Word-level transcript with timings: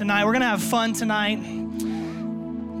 tonight. 0.00 0.24
We're 0.24 0.32
going 0.32 0.40
to 0.40 0.46
have 0.46 0.62
fun 0.62 0.94
tonight. 0.94 1.36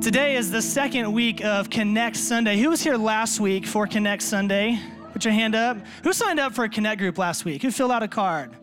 Today 0.00 0.36
is 0.36 0.50
the 0.50 0.62
second 0.62 1.12
week 1.12 1.44
of 1.44 1.68
Connect 1.68 2.16
Sunday. 2.16 2.56
Who 2.56 2.70
was 2.70 2.80
here 2.80 2.96
last 2.96 3.40
week 3.40 3.66
for 3.66 3.86
Connect 3.86 4.22
Sunday? 4.22 4.80
Put 5.12 5.26
your 5.26 5.34
hand 5.34 5.54
up. 5.54 5.76
Who 6.02 6.14
signed 6.14 6.40
up 6.40 6.54
for 6.54 6.64
a 6.64 6.68
Connect 6.70 6.98
group 6.98 7.18
last 7.18 7.44
week? 7.44 7.60
Who 7.60 7.70
filled 7.70 7.92
out 7.92 8.02
a 8.02 8.08
card? 8.08 8.56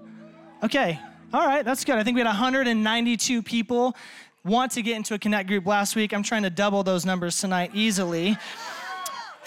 Okay, 0.63 0.99
all 1.31 1.45
right, 1.45 1.63
that's 1.63 1.85
good. 1.85 1.99
I 1.99 2.03
think 2.03 2.15
we 2.15 2.21
had 2.21 2.25
192 2.25 3.43
people 3.43 3.95
want 4.43 4.71
to 4.71 4.81
get 4.81 4.95
into 4.95 5.13
a 5.13 5.19
Connect 5.19 5.47
group 5.47 5.67
last 5.67 5.95
week. 5.95 6.11
I'm 6.11 6.23
trying 6.23 6.41
to 6.41 6.49
double 6.49 6.81
those 6.81 7.05
numbers 7.05 7.39
tonight 7.39 7.69
easily. 7.75 8.37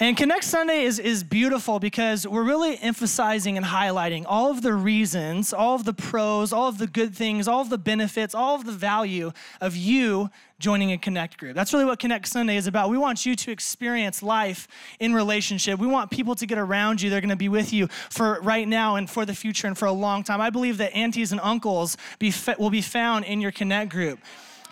And 0.01 0.17
Connect 0.17 0.43
Sunday 0.43 0.81
is, 0.81 0.97
is 0.97 1.23
beautiful 1.23 1.77
because 1.77 2.25
we're 2.25 2.43
really 2.43 2.75
emphasizing 2.81 3.55
and 3.55 3.63
highlighting 3.63 4.25
all 4.27 4.49
of 4.49 4.63
the 4.63 4.73
reasons, 4.73 5.53
all 5.53 5.75
of 5.75 5.83
the 5.83 5.93
pros, 5.93 6.51
all 6.51 6.67
of 6.67 6.79
the 6.79 6.87
good 6.87 7.15
things, 7.15 7.47
all 7.47 7.61
of 7.61 7.69
the 7.69 7.77
benefits, 7.77 8.33
all 8.33 8.55
of 8.55 8.65
the 8.65 8.71
value 8.71 9.31
of 9.61 9.75
you 9.75 10.31
joining 10.57 10.91
a 10.91 10.97
Connect 10.97 11.37
group. 11.37 11.53
That's 11.53 11.71
really 11.71 11.85
what 11.85 11.99
Connect 11.99 12.27
Sunday 12.27 12.57
is 12.57 12.65
about. 12.65 12.89
We 12.89 12.97
want 12.97 13.27
you 13.27 13.35
to 13.35 13.51
experience 13.51 14.23
life 14.23 14.67
in 14.99 15.13
relationship. 15.13 15.77
We 15.77 15.85
want 15.85 16.09
people 16.09 16.33
to 16.33 16.47
get 16.47 16.57
around 16.57 16.99
you. 16.99 17.11
They're 17.11 17.21
going 17.21 17.29
to 17.29 17.35
be 17.35 17.49
with 17.49 17.71
you 17.71 17.85
for 18.09 18.41
right 18.41 18.67
now 18.67 18.95
and 18.95 19.07
for 19.07 19.27
the 19.27 19.35
future 19.35 19.67
and 19.67 19.77
for 19.77 19.85
a 19.85 19.91
long 19.91 20.23
time. 20.23 20.41
I 20.41 20.49
believe 20.49 20.79
that 20.79 20.95
aunties 20.95 21.31
and 21.31 21.39
uncles 21.41 21.95
be, 22.17 22.33
will 22.57 22.71
be 22.71 22.81
found 22.81 23.25
in 23.25 23.39
your 23.39 23.51
Connect 23.51 23.91
group 23.91 24.17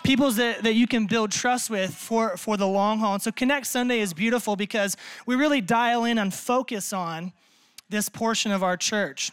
people 0.10 0.32
that, 0.32 0.64
that 0.64 0.74
you 0.74 0.88
can 0.88 1.06
build 1.06 1.32
trust 1.32 1.70
with 1.70 1.94
for, 1.94 2.36
for 2.36 2.58
the 2.58 2.66
long 2.66 2.98
haul. 2.98 3.14
And 3.14 3.22
so 3.22 3.32
Connect 3.32 3.68
Sunday 3.68 4.00
is 4.00 4.12
beautiful 4.12 4.56
because 4.56 4.98
we 5.28 5.36
really 5.36 5.62
dial 5.62 6.04
in 6.06 6.18
and 6.18 6.34
focus 6.34 6.92
on 6.94 7.32
this 7.90 8.10
portion 8.10 8.52
of 8.52 8.64
our 8.64 8.76
church. 8.76 9.32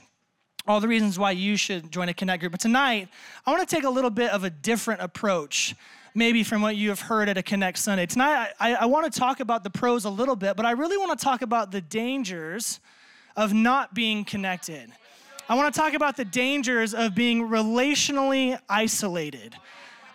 All 0.69 0.79
the 0.79 0.87
reasons 0.87 1.19
why 1.19 1.31
you 1.31 1.57
should 1.57 1.91
join 1.91 2.11
a 2.11 2.15
Connect 2.15 2.41
group. 2.41 2.53
But 2.53 2.61
tonight, 2.61 3.09
I 3.47 3.53
want 3.53 3.67
to 3.67 3.75
take 3.75 3.85
a 3.85 3.89
little 3.89 4.11
bit 4.11 4.31
of 4.33 4.45
a 4.45 4.51
different 4.51 5.01
approach, 5.01 5.75
maybe 6.15 6.43
from 6.43 6.61
what 6.61 6.77
you 6.77 6.91
have 6.91 7.01
heard 7.01 7.31
at 7.31 7.39
a 7.39 7.43
Connect 7.43 7.79
Sunday. 7.79 8.05
Tonight, 8.05 8.51
I, 8.61 8.75
I 8.75 8.85
want 8.85 9.11
to 9.11 9.19
talk 9.19 9.41
about 9.41 9.65
the 9.65 9.71
pros 9.71 10.05
a 10.05 10.11
little 10.11 10.37
bit, 10.37 10.57
but 10.57 10.67
I 10.67 10.73
really 10.73 10.99
want 10.99 11.19
to 11.19 11.25
talk 11.25 11.41
about 11.41 11.73
the 11.73 11.81
dangers 11.81 12.81
of 13.35 13.55
not 13.55 13.95
being 13.95 14.27
connected. 14.27 14.93
I 15.49 15.55
want 15.55 15.73
to 15.73 15.81
talk 15.81 15.95
about 15.95 16.19
the 16.19 16.25
dangers 16.27 16.93
of 16.93 17.15
being 17.15 17.49
relationally 17.49 18.59
isolated. 18.69 19.55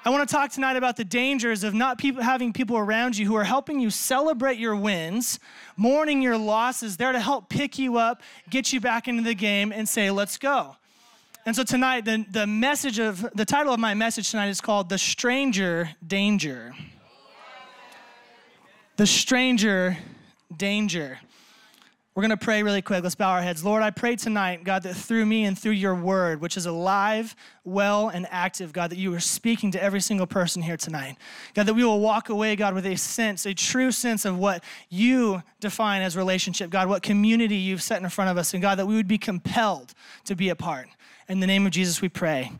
I 0.03 0.09
want 0.09 0.27
to 0.27 0.35
talk 0.35 0.49
tonight 0.49 0.77
about 0.77 0.97
the 0.97 1.03
dangers 1.03 1.63
of 1.63 1.75
not 1.75 1.99
people, 1.99 2.23
having 2.23 2.53
people 2.53 2.75
around 2.75 3.16
you 3.16 3.27
who 3.27 3.35
are 3.35 3.44
helping 3.44 3.80
you 3.80 3.91
celebrate 3.91 4.58
your 4.58 4.75
wins, 4.75 5.39
mourning 5.77 6.23
your 6.23 6.38
losses, 6.38 6.97
there 6.97 7.11
to 7.11 7.19
help 7.19 7.49
pick 7.49 7.77
you 7.77 7.97
up, 7.97 8.21
get 8.49 8.73
you 8.73 8.80
back 8.80 9.08
into 9.08 9.21
the 9.21 9.35
game, 9.35 9.71
and 9.71 9.88
say, 9.88 10.09
let's 10.09 10.39
go. 10.39 10.75
And 11.45 11.55
so 11.55 11.63
tonight, 11.63 12.05
the, 12.05 12.25
the 12.31 12.47
message 12.47 12.97
of 12.97 13.30
the 13.35 13.45
title 13.45 13.73
of 13.73 13.80
my 13.80 13.93
message 13.93 14.31
tonight 14.31 14.49
is 14.49 14.59
called 14.59 14.89
The 14.89 14.97
Stranger 14.97 15.91
Danger. 16.05 16.73
The 18.97 19.05
Stranger 19.05 19.97
Danger. 20.55 21.19
We're 22.14 22.23
going 22.23 22.31
to 22.31 22.38
pray 22.38 22.62
really 22.62 22.81
quick. 22.81 23.04
Let's 23.04 23.16
bow 23.16 23.30
our 23.30 23.42
heads. 23.42 23.64
Lord, 23.64 23.81
I 23.81 23.90
pray 23.90 24.17
tonight, 24.17 24.66
God, 24.66 24.84
that 24.84 24.95
through 24.95 25.26
me 25.26 25.45
and 25.45 25.58
through 25.58 25.72
your 25.72 25.95
word, 25.95 26.42
which 26.42 26.58
is 26.58 26.66
alive, 26.66 27.38
well, 27.64 28.09
and 28.09 28.28
active, 28.30 28.73
God, 28.73 28.90
that 28.92 28.98
you 28.98 29.14
are 29.14 29.22
speaking 29.22 29.72
to 29.72 29.81
every 29.81 30.02
single 30.02 30.28
person 30.28 30.62
here 30.62 30.76
tonight. 30.76 31.16
God, 31.54 31.67
that 31.67 31.73
we 31.73 31.86
will 31.86 32.02
walk 32.02 32.28
away, 32.28 32.58
God, 32.58 32.73
with 32.73 32.86
a 32.86 32.98
sense, 32.98 33.45
a 33.45 33.54
true 33.54 33.94
sense 33.94 34.26
of 34.26 34.38
what 34.38 34.62
you 34.89 35.42
define 35.62 36.02
as 36.02 36.17
relationship, 36.17 36.70
God, 36.70 36.89
what 36.89 37.02
community 37.02 37.56
you've 37.56 37.82
set 37.82 38.02
in 38.02 38.09
front 38.09 38.30
of 38.30 38.38
us, 38.38 38.54
and 38.54 38.62
God, 38.62 38.78
that 38.78 38.88
we 38.88 38.95
would 38.95 39.08
be 39.08 39.17
compelled 39.17 39.94
to 40.26 40.36
be 40.36 40.50
a 40.50 40.56
part. 40.56 40.89
In 41.30 41.39
the 41.39 41.48
name 41.48 41.66
of 41.66 41.72
Jesus, 41.72 42.02
we 42.02 42.09
pray. 42.09 42.52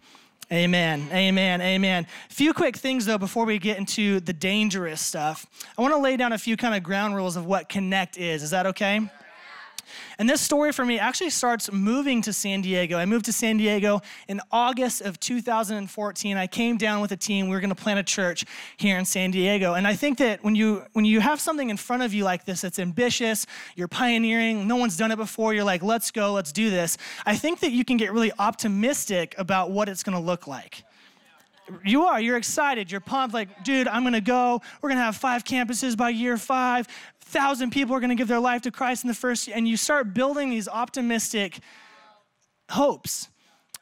Amen. 0.50 1.10
Amen. 1.12 1.62
Amen. 1.62 2.08
A 2.30 2.34
few 2.34 2.54
quick 2.54 2.78
things 2.78 3.06
though 3.06 3.18
before 3.18 3.46
we 3.46 3.58
get 3.58 3.78
into 3.78 4.20
the 4.20 4.34
dangerous 4.34 5.00
stuff. 5.00 5.46
I 5.78 5.82
want 5.82 5.94
to 5.94 6.00
lay 6.00 6.18
down 6.18 6.34
a 6.34 6.38
few 6.38 6.58
kind 6.58 6.76
of 6.76 6.84
ground 6.84 7.16
rules 7.16 7.38
of 7.38 7.46
what 7.46 7.70
connect 7.70 8.18
is. 8.18 8.44
Is 8.44 8.50
that 8.50 8.66
okay? 8.68 9.10
And 10.18 10.30
this 10.30 10.42
story 10.42 10.72
for 10.72 10.86
me 10.86 11.00
actually 11.00 11.30
starts 11.30 11.72
moving 11.72 12.22
to 12.24 12.34
San 12.34 12.62
Diego. 12.62 12.98
I 12.98 13.06
moved 13.06 13.26
to 13.26 13.34
San 13.34 13.58
Diego 13.58 14.02
in 14.28 14.42
August 14.52 15.02
of 15.02 15.20
2014. 15.20 16.38
I 16.38 16.48
came 16.48 16.78
down 16.78 17.02
with 17.02 17.12
a 17.12 17.18
team. 17.18 17.48
We 17.48 17.56
were 17.56 17.60
going 17.60 17.76
to 17.76 17.82
plant 17.82 18.00
a 18.00 18.04
church 18.04 18.46
here 18.78 18.98
in 18.98 19.06
San 19.06 19.32
Diego. 19.32 19.74
And 19.74 19.88
I 19.88 19.96
think 19.96 20.18
that 20.20 20.44
when 20.44 20.56
you 20.56 20.84
when 20.94 21.06
you 21.06 21.20
have 21.20 21.40
something 21.40 21.70
in 21.70 21.78
front 21.78 22.04
of 22.04 22.14
you 22.14 22.24
like 22.24 22.46
this 22.46 22.62
that's 22.62 22.80
ambitious, 22.80 23.46
you're 23.76 23.88
pioneering, 23.88 24.68
no 24.68 24.76
one's 24.76 24.98
done 24.98 25.12
it 25.12 25.18
before, 25.18 25.54
you're 25.54 25.64
like, 25.64 25.84
"Let's 25.84 26.12
go, 26.12 26.34
let's 26.34 26.52
do 26.52 26.70
this." 26.70 26.98
I 27.26 27.36
think 27.36 27.60
that 27.60 27.72
you 27.72 27.86
can 27.86 27.98
get 27.98 28.12
really 28.14 28.32
optimistic 28.40 29.36
about 29.38 29.72
what 29.72 29.90
it's 29.90 30.04
going 30.04 30.18
to 30.18 30.24
look 30.24 30.48
like 30.48 30.84
you 31.84 32.04
are 32.04 32.20
you're 32.20 32.38
excited 32.38 32.92
you're 32.92 33.02
pumped 33.02 33.34
like 33.34 33.64
dude 33.64 33.88
i'm 33.88 34.04
gonna 34.04 34.22
go 34.22 34.62
we're 34.82 34.90
gonna 34.90 35.02
have 35.02 35.16
five 35.16 35.44
campuses 35.44 35.96
by 35.96 36.10
year 36.10 36.38
five 36.38 36.88
thousand 37.32 37.72
people 37.72 37.96
are 37.96 38.00
going 38.00 38.10
to 38.10 38.16
give 38.16 38.28
their 38.28 38.40
life 38.40 38.62
to 38.62 38.72
Christ 38.72 39.04
in 39.04 39.08
the 39.08 39.14
first 39.14 39.48
year. 39.48 39.58
And 39.58 39.68
you 39.68 39.78
start 39.78 40.14
building 40.14 40.50
these 40.50 40.68
optimistic 40.68 41.60
hopes. 42.70 43.30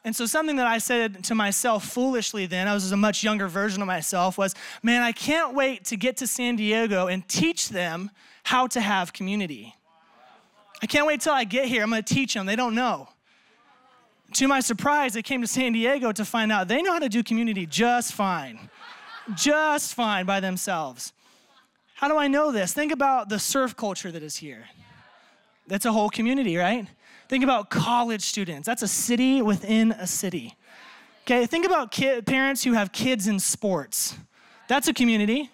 And 0.04 0.16
so, 0.16 0.24
something 0.24 0.56
that 0.56 0.66
I 0.66 0.78
said 0.78 1.24
to 1.24 1.34
myself 1.34 1.84
foolishly 1.84 2.46
then, 2.46 2.66
I 2.68 2.72
was 2.72 2.90
a 2.90 2.96
much 2.96 3.22
younger 3.22 3.48
version 3.48 3.82
of 3.82 3.86
myself, 3.86 4.38
was, 4.38 4.54
man, 4.82 5.02
I 5.02 5.12
can't 5.12 5.54
wait 5.54 5.84
to 5.86 5.96
get 5.96 6.16
to 6.18 6.26
San 6.26 6.56
Diego 6.56 7.08
and 7.08 7.26
teach 7.28 7.68
them 7.68 8.10
how 8.44 8.66
to 8.68 8.80
have 8.80 9.12
community. 9.12 9.74
I 10.82 10.86
can't 10.86 11.06
wait 11.06 11.20
till 11.20 11.34
I 11.34 11.44
get 11.44 11.66
here. 11.66 11.82
I'm 11.82 11.90
going 11.90 12.02
to 12.02 12.14
teach 12.14 12.32
them. 12.32 12.46
They 12.46 12.56
don't 12.56 12.74
know. 12.74 13.10
To 14.34 14.48
my 14.48 14.60
surprise, 14.60 15.14
they 15.14 15.22
came 15.22 15.40
to 15.40 15.46
San 15.46 15.72
Diego 15.72 16.12
to 16.12 16.24
find 16.24 16.52
out 16.52 16.68
they 16.68 16.82
know 16.82 16.92
how 16.92 16.98
to 17.00 17.08
do 17.08 17.22
community 17.22 17.66
just 17.66 18.12
fine, 18.12 18.70
just 19.34 19.94
fine 19.94 20.24
by 20.24 20.40
themselves. 20.40 21.12
How 21.94 22.08
do 22.08 22.16
I 22.16 22.28
know 22.28 22.52
this? 22.52 22.72
Think 22.72 22.92
about 22.92 23.28
the 23.28 23.38
surf 23.38 23.76
culture 23.76 24.10
that 24.12 24.22
is 24.22 24.36
here. 24.36 24.66
That's 25.66 25.84
a 25.84 25.92
whole 25.92 26.08
community, 26.08 26.56
right? 26.56 26.86
Think 27.28 27.44
about 27.44 27.70
college 27.70 28.22
students. 28.22 28.66
That's 28.66 28.82
a 28.82 28.88
city 28.88 29.42
within 29.42 29.92
a 29.92 30.06
city. 30.06 30.56
Okay, 31.22 31.46
think 31.46 31.66
about 31.66 31.92
parents 32.26 32.64
who 32.64 32.72
have 32.72 32.92
kids 32.92 33.28
in 33.28 33.38
sports. 33.38 34.16
That's 34.68 34.88
a 34.88 34.94
community. 34.94 35.50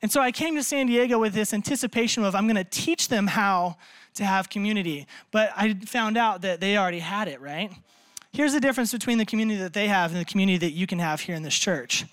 And 0.00 0.12
so 0.12 0.20
I 0.20 0.30
came 0.30 0.54
to 0.54 0.62
San 0.62 0.86
Diego 0.86 1.18
with 1.18 1.34
this 1.34 1.52
anticipation 1.52 2.24
of 2.24 2.34
I'm 2.34 2.46
going 2.46 2.56
to 2.56 2.64
teach 2.64 3.08
them 3.08 3.26
how 3.26 3.76
to 4.14 4.24
have 4.24 4.48
community. 4.48 5.06
But 5.30 5.52
I 5.56 5.74
found 5.74 6.16
out 6.16 6.42
that 6.42 6.60
they 6.60 6.76
already 6.76 7.00
had 7.00 7.28
it, 7.28 7.40
right? 7.40 7.72
Here's 8.32 8.52
the 8.52 8.60
difference 8.60 8.92
between 8.92 9.18
the 9.18 9.24
community 9.24 9.60
that 9.60 9.72
they 9.72 9.88
have 9.88 10.12
and 10.12 10.20
the 10.20 10.24
community 10.24 10.58
that 10.58 10.72
you 10.72 10.86
can 10.86 10.98
have 10.98 11.20
here 11.20 11.34
in 11.34 11.42
this 11.42 11.56
church. 11.56 12.04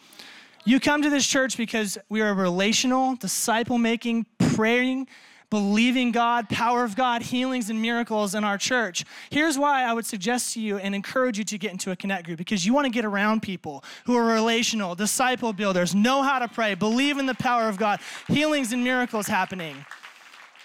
You 0.64 0.80
come 0.80 1.04
to 1.04 1.10
this 1.12 1.28
church 1.28 1.58
because 1.58 1.98
we 2.10 2.22
are 2.22 2.34
relational, 2.34 3.16
disciple 3.16 3.78
making, 3.78 4.26
praying, 4.40 5.08
believing 5.56 6.12
God, 6.12 6.50
power 6.50 6.84
of 6.84 6.98
God, 6.98 7.22
healings 7.22 7.70
and 7.70 7.82
miracles 7.82 8.36
in 8.36 8.44
our 8.44 8.58
church. 8.58 9.06
Here's 9.30 9.58
why 9.58 9.86
I 9.86 9.94
would 9.94 10.06
suggest 10.06 10.54
to 10.56 10.60
you 10.60 10.76
and 10.76 10.94
encourage 10.94 11.38
you 11.38 11.46
to 11.46 11.58
get 11.58 11.72
into 11.72 11.92
a 11.92 11.96
connect 11.96 12.26
group 12.26 12.38
because 12.38 12.66
you 12.66 12.74
want 12.74 12.84
to 12.84 12.90
get 12.90 13.06
around 13.06 13.42
people 13.42 13.82
who 14.06 14.18
are 14.18 14.26
relational, 14.26 14.96
disciple 14.96 15.54
builders, 15.54 15.96
know 15.96 16.24
how 16.24 16.40
to 16.40 16.50
pray, 16.50 16.76
believe 16.76 17.18
in 17.18 17.26
the 17.26 17.34
power 17.36 17.70
of 17.70 17.78
God, 17.78 18.02
healings 18.28 18.74
and 18.74 18.84
miracles 18.84 19.28
happening. 19.28 19.78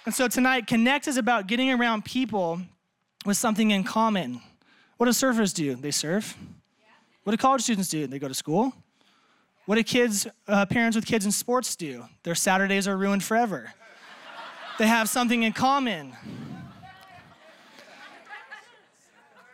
And 0.06 0.12
so 0.12 0.26
tonight, 0.26 0.66
connect 0.66 1.06
is 1.06 1.16
about 1.16 1.46
getting 1.46 1.70
around 1.70 2.04
people 2.04 2.60
with 3.24 3.36
something 3.36 3.70
in 3.70 3.84
common. 3.84 4.40
What 4.96 5.06
do 5.06 5.12
surfers 5.12 5.54
do? 5.54 5.76
They 5.76 5.92
surf. 5.92 6.36
What 7.22 7.30
do 7.30 7.36
college 7.36 7.62
students 7.62 7.90
do? 7.90 8.08
They 8.08 8.18
go 8.18 8.26
to 8.26 8.34
school. 8.34 8.72
What 9.66 9.76
do 9.76 9.84
kids, 9.84 10.26
uh, 10.48 10.66
parents 10.66 10.96
with 10.96 11.06
kids 11.06 11.24
in 11.24 11.30
sports 11.30 11.76
do? 11.76 12.06
Their 12.24 12.34
Saturdays 12.34 12.88
are 12.88 12.96
ruined 12.96 13.22
forever. 13.22 13.72
They 14.80 14.86
have 14.86 15.10
something 15.10 15.42
in 15.42 15.52
common. 15.52 16.16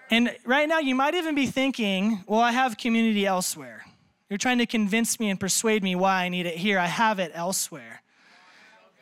And 0.09 0.33
right 0.45 0.69
now, 0.69 0.79
you 0.79 0.95
might 0.95 1.17
even 1.17 1.35
be 1.35 1.47
thinking, 1.47 2.23
well, 2.29 2.39
I 2.39 2.53
have 2.53 2.77
community 2.77 3.27
elsewhere. 3.27 3.85
You're 4.31 4.39
trying 4.39 4.59
to 4.59 4.67
convince 4.67 5.19
me 5.19 5.29
and 5.29 5.41
persuade 5.41 5.83
me 5.83 5.97
why 5.97 6.23
I 6.23 6.29
need 6.29 6.47
it 6.47 6.57
here. 6.57 6.79
I 6.79 6.87
have 6.87 7.19
it 7.19 7.33
elsewhere. 7.35 8.03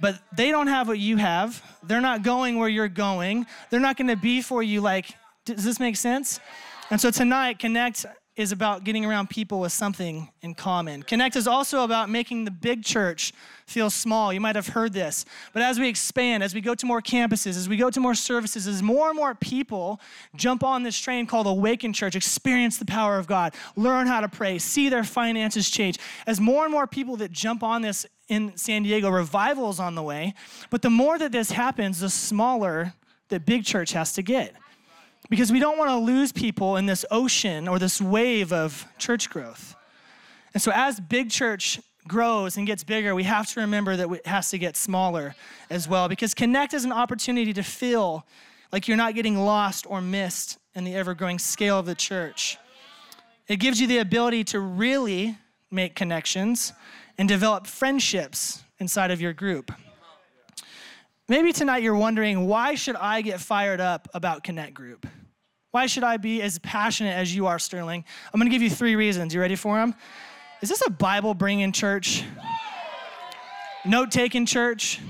But 0.00 0.18
they 0.34 0.50
don't 0.50 0.68
have 0.68 0.88
what 0.88 0.98
you 0.98 1.18
have. 1.18 1.62
They're 1.82 2.00
not 2.00 2.22
going 2.22 2.56
where 2.58 2.70
you're 2.70 2.88
going. 2.88 3.44
They're 3.68 3.78
not 3.78 3.98
going 3.98 4.08
to 4.08 4.16
be 4.16 4.40
for 4.40 4.62
you 4.62 4.80
like, 4.80 5.14
does 5.44 5.62
this 5.62 5.78
make 5.78 5.96
sense? 5.96 6.40
And 6.88 6.98
so 6.98 7.10
tonight, 7.10 7.58
Connect 7.58 8.06
is 8.36 8.50
about 8.50 8.82
getting 8.82 9.04
around 9.04 9.30
people 9.30 9.60
with 9.60 9.70
something 9.70 10.28
in 10.42 10.54
common. 10.54 11.04
Connect 11.04 11.36
is 11.36 11.46
also 11.46 11.84
about 11.84 12.10
making 12.10 12.44
the 12.44 12.50
big 12.50 12.82
church 12.82 13.32
feel 13.66 13.88
small. 13.90 14.32
You 14.32 14.40
might 14.40 14.56
have 14.56 14.66
heard 14.68 14.92
this. 14.92 15.24
But 15.52 15.62
as 15.62 15.78
we 15.78 15.88
expand, 15.88 16.42
as 16.42 16.52
we 16.52 16.60
go 16.60 16.74
to 16.74 16.84
more 16.84 17.00
campuses, 17.00 17.56
as 17.56 17.68
we 17.68 17.76
go 17.76 17.90
to 17.90 18.00
more 18.00 18.14
services, 18.14 18.66
as 18.66 18.82
more 18.82 19.08
and 19.08 19.16
more 19.16 19.36
people 19.36 20.00
jump 20.34 20.64
on 20.64 20.82
this 20.82 20.98
train 20.98 21.26
called 21.26 21.46
Awaken 21.46 21.92
Church, 21.92 22.16
experience 22.16 22.76
the 22.76 22.84
power 22.84 23.18
of 23.18 23.28
God, 23.28 23.54
learn 23.76 24.08
how 24.08 24.20
to 24.20 24.28
pray, 24.28 24.58
see 24.58 24.88
their 24.88 25.04
finances 25.04 25.70
change, 25.70 25.98
as 26.26 26.40
more 26.40 26.64
and 26.64 26.72
more 26.72 26.88
people 26.88 27.16
that 27.18 27.30
jump 27.30 27.62
on 27.62 27.82
this 27.82 28.04
in 28.28 28.56
San 28.56 28.82
Diego, 28.82 29.10
revival 29.10 29.70
is 29.70 29.78
on 29.78 29.94
the 29.94 30.02
way. 30.02 30.34
But 30.70 30.82
the 30.82 30.90
more 30.90 31.18
that 31.18 31.30
this 31.30 31.52
happens, 31.52 32.00
the 32.00 32.10
smaller 32.10 32.94
that 33.28 33.46
big 33.46 33.64
church 33.64 33.92
has 33.92 34.12
to 34.14 34.22
get 34.22 34.56
because 35.30 35.50
we 35.50 35.58
don't 35.58 35.78
want 35.78 35.90
to 35.90 35.96
lose 35.96 36.32
people 36.32 36.76
in 36.76 36.86
this 36.86 37.04
ocean 37.10 37.68
or 37.68 37.78
this 37.78 38.00
wave 38.00 38.52
of 38.52 38.86
church 38.98 39.30
growth. 39.30 39.74
And 40.52 40.62
so, 40.62 40.70
as 40.74 41.00
big 41.00 41.30
church 41.30 41.80
grows 42.06 42.56
and 42.56 42.66
gets 42.66 42.84
bigger, 42.84 43.14
we 43.14 43.24
have 43.24 43.48
to 43.48 43.60
remember 43.60 43.96
that 43.96 44.10
it 44.10 44.26
has 44.26 44.50
to 44.50 44.58
get 44.58 44.76
smaller 44.76 45.34
as 45.70 45.88
well 45.88 46.08
because 46.08 46.34
Connect 46.34 46.74
is 46.74 46.84
an 46.84 46.92
opportunity 46.92 47.52
to 47.52 47.62
feel 47.62 48.26
like 48.72 48.86
you're 48.86 48.96
not 48.96 49.14
getting 49.14 49.38
lost 49.38 49.86
or 49.88 50.00
missed 50.00 50.58
in 50.74 50.84
the 50.84 50.94
ever 50.94 51.14
growing 51.14 51.38
scale 51.38 51.78
of 51.78 51.86
the 51.86 51.94
church. 51.94 52.58
It 53.48 53.56
gives 53.56 53.80
you 53.80 53.86
the 53.86 53.98
ability 53.98 54.44
to 54.44 54.60
really 54.60 55.36
make 55.70 55.94
connections 55.94 56.72
and 57.18 57.28
develop 57.28 57.66
friendships 57.66 58.62
inside 58.78 59.10
of 59.10 59.20
your 59.20 59.32
group. 59.32 59.72
Maybe 61.26 61.54
tonight 61.54 61.82
you're 61.82 61.96
wondering, 61.96 62.46
why 62.46 62.74
should 62.74 62.96
I 62.96 63.22
get 63.22 63.40
fired 63.40 63.80
up 63.80 64.08
about 64.12 64.44
Connect 64.44 64.74
Group? 64.74 65.06
Why 65.70 65.86
should 65.86 66.04
I 66.04 66.18
be 66.18 66.42
as 66.42 66.58
passionate 66.58 67.12
as 67.12 67.34
you 67.34 67.46
are, 67.46 67.58
Sterling? 67.58 68.04
I'm 68.32 68.38
gonna 68.38 68.50
give 68.50 68.60
you 68.60 68.68
three 68.68 68.94
reasons. 68.94 69.32
You 69.32 69.40
ready 69.40 69.56
for 69.56 69.76
them? 69.76 69.94
Is 70.60 70.68
this 70.68 70.82
a 70.86 70.90
Bible 70.90 71.32
bringing 71.32 71.72
church? 71.72 72.24
Note 73.86 74.10
taking 74.10 74.44
church? 74.44 75.00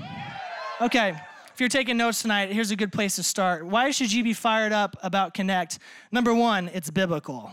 Okay, 0.79 1.19
if 1.53 1.59
you're 1.59 1.67
taking 1.67 1.97
notes 1.97 2.21
tonight, 2.21 2.49
here's 2.49 2.71
a 2.71 2.77
good 2.77 2.93
place 2.93 3.17
to 3.17 3.23
start. 3.23 3.65
Why 3.65 3.91
should 3.91 4.11
you 4.11 4.23
be 4.23 4.33
fired 4.33 4.71
up 4.71 4.95
about 5.03 5.33
Connect? 5.33 5.79
Number 6.13 6.33
one, 6.33 6.69
it's 6.73 6.89
biblical. 6.89 7.51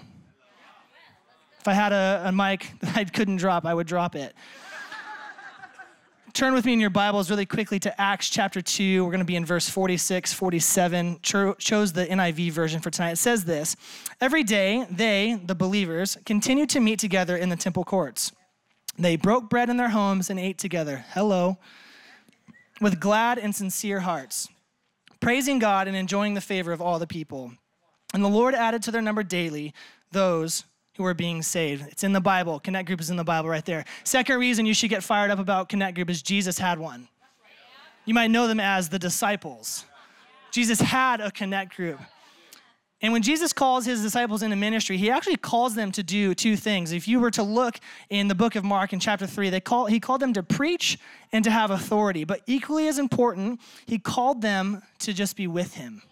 If 1.59 1.67
I 1.67 1.73
had 1.73 1.93
a, 1.93 2.23
a 2.27 2.33
mic 2.33 2.71
that 2.81 2.97
I 2.97 3.05
couldn't 3.07 3.39
drop, 3.39 3.67
I 3.67 3.75
would 3.75 3.89
drop 3.89 4.15
it. 4.15 4.37
Turn 6.33 6.55
with 6.55 6.65
me 6.65 6.73
in 6.73 6.81
your 6.81 6.89
Bibles 6.89 7.29
really 7.29 7.45
quickly 7.45 7.79
to 7.81 8.01
Acts 8.01 8.31
chapter 8.31 8.63
2. 8.63 9.05
We're 9.05 9.11
going 9.11 9.19
to 9.19 9.25
be 9.25 9.37
in 9.37 9.45
verse 9.45 9.69
46, 9.69 10.33
47. 10.33 11.19
Cho- 11.21 11.53
chose 11.55 11.93
the 11.93 12.07
NIV 12.07 12.53
version 12.53 12.81
for 12.81 12.89
tonight. 12.89 13.13
It 13.13 13.17
says 13.17 13.45
this 13.45 13.77
Every 14.19 14.43
day, 14.43 14.87
they, 14.91 15.39
the 15.45 15.55
believers, 15.55 16.17
continued 16.25 16.71
to 16.71 16.81
meet 16.81 16.99
together 16.99 17.37
in 17.37 17.51
the 17.51 17.57
temple 17.57 17.85
courts. 17.85 18.33
They 18.99 19.17
broke 19.17 19.51
bread 19.51 19.69
in 19.69 19.77
their 19.77 19.91
homes 19.91 20.31
and 20.31 20.41
ate 20.41 20.57
together. 20.57 21.05
Hello. 21.11 21.59
With 22.81 22.99
glad 22.99 23.37
and 23.37 23.55
sincere 23.55 24.01
hearts, 24.01 24.49
praising 25.21 25.59
God 25.59 25.87
and 25.87 25.95
enjoying 25.95 26.33
the 26.33 26.41
favor 26.41 26.73
of 26.73 26.81
all 26.81 26.99
the 26.99 27.07
people. 27.07 27.53
And 28.15 28.25
the 28.25 28.29
Lord 28.29 28.55
added 28.55 28.83
to 28.85 28.91
their 28.91 29.03
number 29.03 29.23
daily 29.23 29.75
those 30.13 30.65
who 30.97 31.05
are 31.05 31.15
being 31.15 31.43
saved. 31.43 31.85
It's 31.89 32.05
in 32.05 32.13
the 32.13 32.21
Bible. 32.21 32.61
Connect 32.61 32.87
Group 32.87 33.01
is 33.01 33.11
in 33.11 33.17
the 33.17 33.25
Bible 33.25 33.49
right 33.49 33.65
there. 33.65 33.85
Second 34.05 34.39
reason 34.39 34.67
you 34.67 34.75
should 34.75 34.91
get 34.91 35.03
fired 35.03 35.31
up 35.31 35.39
about 35.39 35.69
Connect 35.69 35.95
Group 35.95 36.11
is 36.11 36.23
Jesus 36.23 36.59
had 36.59 36.79
one. 36.79 37.09
You 38.05 38.15
might 38.15 38.31
know 38.31 38.47
them 38.47 38.61
as 38.61 38.89
the 38.89 38.99
disciples. 38.99 39.85
Jesus 40.51 40.81
had 40.81 41.21
a 41.21 41.31
Connect 41.31 41.77
Group. 41.77 42.01
And 43.01 43.13
when 43.13 43.23
Jesus 43.23 43.53
calls 43.53 43.85
his 43.85 44.01
disciples 44.01 44.45
into 44.45 44.55
ministry, 44.55 44.97
he 44.97 45.11
actually 45.11 45.37
calls 45.37 45.75
them 45.75 45.91
to 45.93 46.05
do 46.05 46.35
two 46.35 46.57
things. 46.57 46.93
If 46.93 47.09
you 47.09 47.19
were 47.19 47.33
to 47.33 47.43
look 47.43 47.81
in 48.11 48.29
the 48.29 48.35
book 48.35 48.55
of 48.55 48.63
Mark 48.63 48.93
in 48.93 49.01
chapter 49.01 49.27
3, 49.27 49.51
they 49.51 49.61
call, 49.61 49.87
he 49.87 49.99
called 49.99 50.21
them 50.21 50.33
to 50.35 50.43
preach 50.43 50.99
and 51.33 51.43
to 51.43 51.51
have 51.51 51.73
authority. 51.73 52.23
But 52.23 52.43
equally 52.47 52.87
as 52.87 53.01
important, 53.01 53.61
he 53.87 53.99
called 53.99 54.41
them 54.41 54.83
to 55.01 55.13
just 55.13 55.37
be 55.37 55.49
with 55.49 55.75
him. 55.75 56.03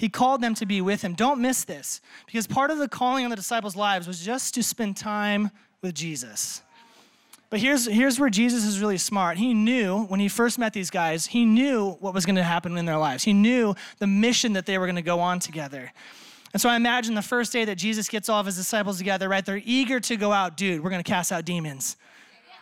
He 0.00 0.08
called 0.08 0.40
them 0.40 0.54
to 0.54 0.64
be 0.64 0.80
with 0.80 1.02
him. 1.02 1.12
Don't 1.12 1.42
miss 1.42 1.64
this, 1.64 2.00
because 2.24 2.46
part 2.46 2.70
of 2.70 2.78
the 2.78 2.88
calling 2.88 3.24
on 3.24 3.28
the 3.28 3.36
disciples' 3.36 3.76
lives 3.76 4.06
was 4.06 4.24
just 4.24 4.54
to 4.54 4.62
spend 4.62 4.96
time 4.96 5.50
with 5.82 5.94
Jesus. 5.94 6.62
But 7.50 7.60
here's, 7.60 7.84
here's 7.84 8.18
where 8.18 8.30
Jesus 8.30 8.64
is 8.64 8.80
really 8.80 8.96
smart. 8.96 9.36
He 9.36 9.52
knew 9.52 10.04
when 10.04 10.18
he 10.18 10.28
first 10.28 10.58
met 10.58 10.72
these 10.72 10.88
guys, 10.88 11.26
he 11.26 11.44
knew 11.44 11.98
what 12.00 12.14
was 12.14 12.24
going 12.24 12.36
to 12.36 12.42
happen 12.42 12.78
in 12.78 12.86
their 12.86 12.96
lives. 12.96 13.24
He 13.24 13.34
knew 13.34 13.74
the 13.98 14.06
mission 14.06 14.54
that 14.54 14.64
they 14.64 14.78
were 14.78 14.86
going 14.86 14.96
to 14.96 15.02
go 15.02 15.20
on 15.20 15.38
together. 15.38 15.92
And 16.54 16.62
so 16.62 16.70
I 16.70 16.76
imagine 16.76 17.14
the 17.14 17.20
first 17.20 17.52
day 17.52 17.66
that 17.66 17.76
Jesus 17.76 18.08
gets 18.08 18.30
all 18.30 18.40
of 18.40 18.46
his 18.46 18.56
disciples 18.56 18.96
together, 18.96 19.28
right? 19.28 19.44
They're 19.44 19.60
eager 19.62 20.00
to 20.00 20.16
go 20.16 20.32
out. 20.32 20.56
Dude, 20.56 20.82
we're 20.82 20.88
going 20.88 21.04
to 21.04 21.10
cast 21.10 21.30
out 21.30 21.44
demons. 21.44 21.96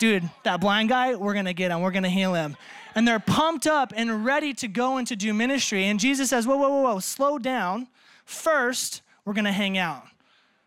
Dude, 0.01 0.29
that 0.43 0.61
blind 0.61 0.89
guy, 0.89 1.15
we're 1.15 1.35
going 1.35 1.45
to 1.45 1.55
get 1.55 1.71
him. 1.71 1.83
We're 1.83 1.93
going 1.93 2.03
to 2.03 2.09
heal 2.09 2.35
him 2.35 2.57
and 2.99 3.07
they're 3.07 3.21
pumped 3.21 3.69
up 3.69 3.93
and 3.95 4.25
ready 4.25 4.53
to 4.53 4.67
go 4.67 4.97
and 4.97 5.07
to 5.07 5.15
do 5.15 5.33
ministry. 5.33 5.85
And 5.85 6.01
Jesus 6.01 6.31
says, 6.31 6.49
Whoa, 6.49 6.57
whoa, 6.57 6.69
whoa, 6.69 6.95
whoa, 6.95 6.99
slow 6.99 7.39
down. 7.39 7.87
First, 8.25 9.03
we're 9.25 9.35
gonna 9.35 9.53
hang 9.53 9.79
out. 9.79 10.03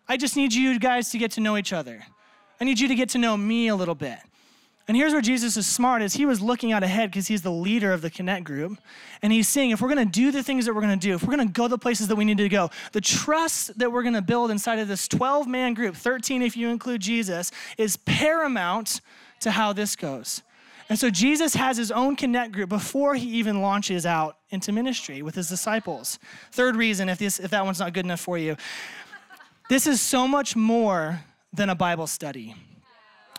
I 0.07 0.15
just 0.15 0.37
need 0.37 0.53
you 0.53 0.79
guys 0.79 1.09
to 1.09 1.17
get 1.17 1.31
to 1.31 1.41
know 1.41 1.57
each 1.57 1.73
other. 1.73 2.05
I 2.61 2.63
need 2.63 2.79
you 2.79 2.87
to 2.87 2.95
get 2.95 3.09
to 3.09 3.17
know 3.17 3.35
me 3.35 3.67
a 3.67 3.75
little 3.75 3.95
bit. 3.95 4.17
And 4.87 4.95
here's 4.95 5.11
where 5.11 5.21
Jesus 5.21 5.57
is 5.57 5.67
smart 5.67 6.01
is 6.01 6.13
he 6.13 6.25
was 6.25 6.39
looking 6.39 6.71
out 6.71 6.83
ahead 6.83 7.11
because 7.11 7.27
he's 7.27 7.41
the 7.41 7.51
leader 7.51 7.91
of 7.91 8.01
the 8.01 8.09
Connect 8.09 8.45
group. 8.45 8.77
And 9.21 9.33
he's 9.33 9.49
saying, 9.49 9.71
if 9.71 9.81
we're 9.81 9.89
gonna 9.89 10.05
do 10.05 10.31
the 10.31 10.41
things 10.41 10.65
that 10.67 10.73
we're 10.73 10.79
gonna 10.79 10.95
do, 10.95 11.15
if 11.15 11.23
we're 11.23 11.35
gonna 11.35 11.47
go 11.47 11.67
the 11.67 11.77
places 11.77 12.07
that 12.07 12.15
we 12.15 12.23
need 12.23 12.37
to 12.37 12.47
go, 12.47 12.69
the 12.93 13.01
trust 13.01 13.77
that 13.77 13.91
we're 13.91 14.03
gonna 14.03 14.21
build 14.21 14.51
inside 14.51 14.79
of 14.79 14.87
this 14.87 15.05
12 15.09 15.49
man 15.49 15.73
group, 15.73 15.97
13 15.97 16.41
if 16.41 16.55
you 16.55 16.69
include 16.69 17.01
Jesus, 17.01 17.51
is 17.77 17.97
paramount 17.97 19.01
to 19.41 19.51
how 19.51 19.73
this 19.73 19.97
goes. 19.97 20.43
And 20.91 20.99
so 20.99 21.09
Jesus 21.09 21.53
has 21.53 21.77
his 21.77 21.89
own 21.89 22.17
connect 22.17 22.51
group 22.51 22.67
before 22.67 23.15
he 23.15 23.25
even 23.37 23.61
launches 23.61 24.05
out 24.05 24.35
into 24.49 24.73
ministry 24.73 25.21
with 25.21 25.35
his 25.35 25.47
disciples. 25.47 26.19
Third 26.51 26.75
reason, 26.75 27.07
if, 27.07 27.17
this, 27.17 27.39
if 27.39 27.49
that 27.51 27.63
one's 27.63 27.79
not 27.79 27.93
good 27.93 28.03
enough 28.03 28.19
for 28.19 28.37
you, 28.37 28.57
this 29.69 29.87
is 29.87 30.01
so 30.01 30.27
much 30.27 30.53
more 30.53 31.21
than 31.53 31.69
a 31.69 31.75
Bible 31.75 32.07
study. 32.07 32.55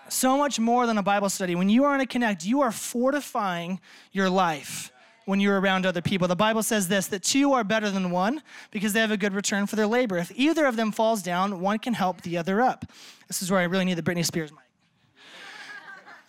So 0.08 0.38
much 0.38 0.58
more 0.58 0.86
than 0.86 0.96
a 0.96 1.02
Bible 1.02 1.28
study. 1.28 1.54
When 1.54 1.68
you 1.68 1.84
are 1.84 1.94
in 1.94 2.00
a 2.00 2.06
connect, 2.06 2.46
you 2.46 2.62
are 2.62 2.72
fortifying 2.72 3.80
your 4.12 4.30
life 4.30 4.90
when 5.26 5.38
you're 5.38 5.60
around 5.60 5.84
other 5.84 6.00
people. 6.00 6.28
The 6.28 6.34
Bible 6.34 6.62
says 6.62 6.88
this 6.88 7.08
that 7.08 7.22
two 7.22 7.52
are 7.52 7.64
better 7.64 7.90
than 7.90 8.10
one 8.10 8.42
because 8.70 8.94
they 8.94 9.00
have 9.00 9.10
a 9.10 9.18
good 9.18 9.34
return 9.34 9.66
for 9.66 9.76
their 9.76 9.86
labor. 9.86 10.16
If 10.16 10.32
either 10.34 10.64
of 10.64 10.76
them 10.76 10.90
falls 10.90 11.22
down, 11.22 11.60
one 11.60 11.80
can 11.80 11.92
help 11.92 12.22
the 12.22 12.38
other 12.38 12.62
up. 12.62 12.86
This 13.28 13.42
is 13.42 13.50
where 13.50 13.60
I 13.60 13.64
really 13.64 13.84
need 13.84 13.98
the 13.98 14.02
Britney 14.02 14.24
Spears 14.24 14.50
mic. 14.52 14.61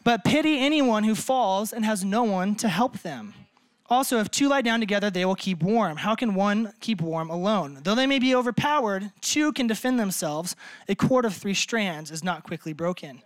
But 0.03 0.23
pity 0.23 0.59
anyone 0.59 1.03
who 1.03 1.15
falls 1.15 1.71
and 1.71 1.85
has 1.85 2.03
no 2.03 2.23
one 2.23 2.55
to 2.55 2.67
help 2.67 2.99
them. 2.99 3.33
Also, 3.89 4.19
if 4.19 4.31
two 4.31 4.47
lie 4.47 4.61
down 4.61 4.79
together, 4.79 5.09
they 5.09 5.25
will 5.25 5.35
keep 5.35 5.61
warm. 5.61 5.97
How 5.97 6.15
can 6.15 6.35
one 6.35 6.73
keep 6.79 7.01
warm 7.01 7.29
alone? 7.29 7.79
Though 7.83 7.95
they 7.95 8.07
may 8.07 8.19
be 8.19 8.33
overpowered, 8.33 9.11
two 9.21 9.51
can 9.53 9.67
defend 9.67 9.99
themselves. 9.99 10.55
A 10.89 10.95
cord 10.95 11.25
of 11.25 11.35
three 11.35 11.53
strands 11.53 12.09
is 12.09 12.23
not 12.23 12.43
quickly 12.43 12.73
broken. 12.73 13.21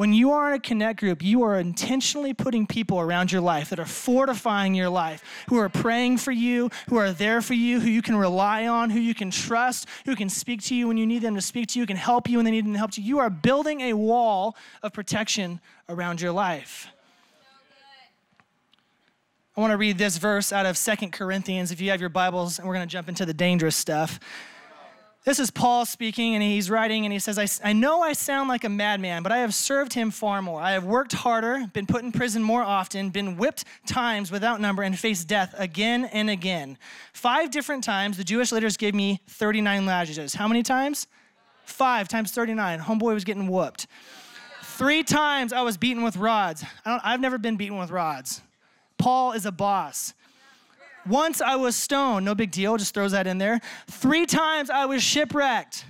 When 0.00 0.14
you 0.14 0.32
are 0.32 0.48
in 0.48 0.54
a 0.54 0.58
connect 0.58 1.00
group, 1.00 1.22
you 1.22 1.42
are 1.42 1.60
intentionally 1.60 2.32
putting 2.32 2.66
people 2.66 3.00
around 3.00 3.30
your 3.30 3.42
life 3.42 3.68
that 3.68 3.78
are 3.78 3.84
fortifying 3.84 4.74
your 4.74 4.88
life, 4.88 5.22
who 5.50 5.58
are 5.58 5.68
praying 5.68 6.16
for 6.16 6.32
you, 6.32 6.70
who 6.88 6.96
are 6.96 7.12
there 7.12 7.42
for 7.42 7.52
you, 7.52 7.80
who 7.80 7.90
you 7.90 8.00
can 8.00 8.16
rely 8.16 8.66
on, 8.66 8.88
who 8.88 8.98
you 8.98 9.14
can 9.14 9.30
trust, 9.30 9.86
who 10.06 10.16
can 10.16 10.30
speak 10.30 10.62
to 10.62 10.74
you 10.74 10.88
when 10.88 10.96
you 10.96 11.06
need 11.06 11.20
them 11.20 11.34
to 11.34 11.42
speak 11.42 11.68
to 11.68 11.78
you, 11.78 11.84
can 11.84 11.98
help 11.98 12.30
you 12.30 12.38
when 12.38 12.46
they 12.46 12.50
need 12.50 12.64
them 12.64 12.72
to 12.72 12.78
help 12.78 12.96
you. 12.96 13.04
You 13.04 13.18
are 13.18 13.28
building 13.28 13.82
a 13.82 13.92
wall 13.92 14.56
of 14.82 14.94
protection 14.94 15.60
around 15.86 16.22
your 16.22 16.32
life. 16.32 16.86
I 19.54 19.60
want 19.60 19.72
to 19.72 19.76
read 19.76 19.98
this 19.98 20.16
verse 20.16 20.50
out 20.50 20.64
of 20.64 20.78
Second 20.78 21.12
Corinthians. 21.12 21.72
If 21.72 21.78
you 21.82 21.90
have 21.90 22.00
your 22.00 22.08
Bibles, 22.08 22.58
and 22.58 22.66
we're 22.66 22.72
going 22.72 22.88
to 22.88 22.90
jump 22.90 23.10
into 23.10 23.26
the 23.26 23.34
dangerous 23.34 23.76
stuff. 23.76 24.18
This 25.22 25.38
is 25.38 25.50
Paul 25.50 25.84
speaking, 25.84 26.34
and 26.34 26.42
he's 26.42 26.70
writing, 26.70 27.04
and 27.04 27.12
he 27.12 27.18
says, 27.18 27.38
I, 27.38 27.46
I 27.68 27.74
know 27.74 28.00
I 28.00 28.14
sound 28.14 28.48
like 28.48 28.64
a 28.64 28.70
madman, 28.70 29.22
but 29.22 29.32
I 29.32 29.38
have 29.38 29.52
served 29.52 29.92
him 29.92 30.10
far 30.10 30.40
more. 30.40 30.62
I 30.62 30.72
have 30.72 30.84
worked 30.84 31.12
harder, 31.12 31.66
been 31.74 31.84
put 31.84 32.02
in 32.02 32.10
prison 32.10 32.42
more 32.42 32.62
often, 32.62 33.10
been 33.10 33.36
whipped 33.36 33.64
times 33.86 34.32
without 34.32 34.62
number, 34.62 34.82
and 34.82 34.98
faced 34.98 35.28
death 35.28 35.54
again 35.58 36.06
and 36.06 36.30
again. 36.30 36.78
Five 37.12 37.50
different 37.50 37.84
times, 37.84 38.16
the 38.16 38.24
Jewish 38.24 38.50
leaders 38.50 38.78
gave 38.78 38.94
me 38.94 39.20
39 39.28 39.84
lashes. 39.84 40.32
How 40.32 40.48
many 40.48 40.62
times? 40.62 41.06
Five 41.66 42.08
times 42.08 42.32
39. 42.32 42.80
Homeboy 42.80 43.12
was 43.12 43.24
getting 43.24 43.46
whooped. 43.46 43.88
Three 44.62 45.02
times 45.02 45.52
I 45.52 45.60
was 45.60 45.76
beaten 45.76 46.02
with 46.02 46.16
rods. 46.16 46.64
I 46.86 46.90
don't 46.90 47.04
I 47.04 47.10
have 47.10 47.20
never 47.20 47.36
been 47.36 47.58
beaten 47.58 47.76
with 47.76 47.90
rods. 47.90 48.40
Paul 48.96 49.32
is 49.32 49.44
a 49.44 49.52
boss. 49.52 50.14
Once 51.08 51.40
I 51.40 51.56
was 51.56 51.76
stoned, 51.76 52.24
no 52.24 52.34
big 52.34 52.50
deal, 52.50 52.76
just 52.76 52.94
throws 52.94 53.12
that 53.12 53.26
in 53.26 53.38
there. 53.38 53.60
Three 53.88 54.26
times 54.26 54.70
I 54.70 54.86
was 54.86 55.02
shipwrecked. 55.02 55.84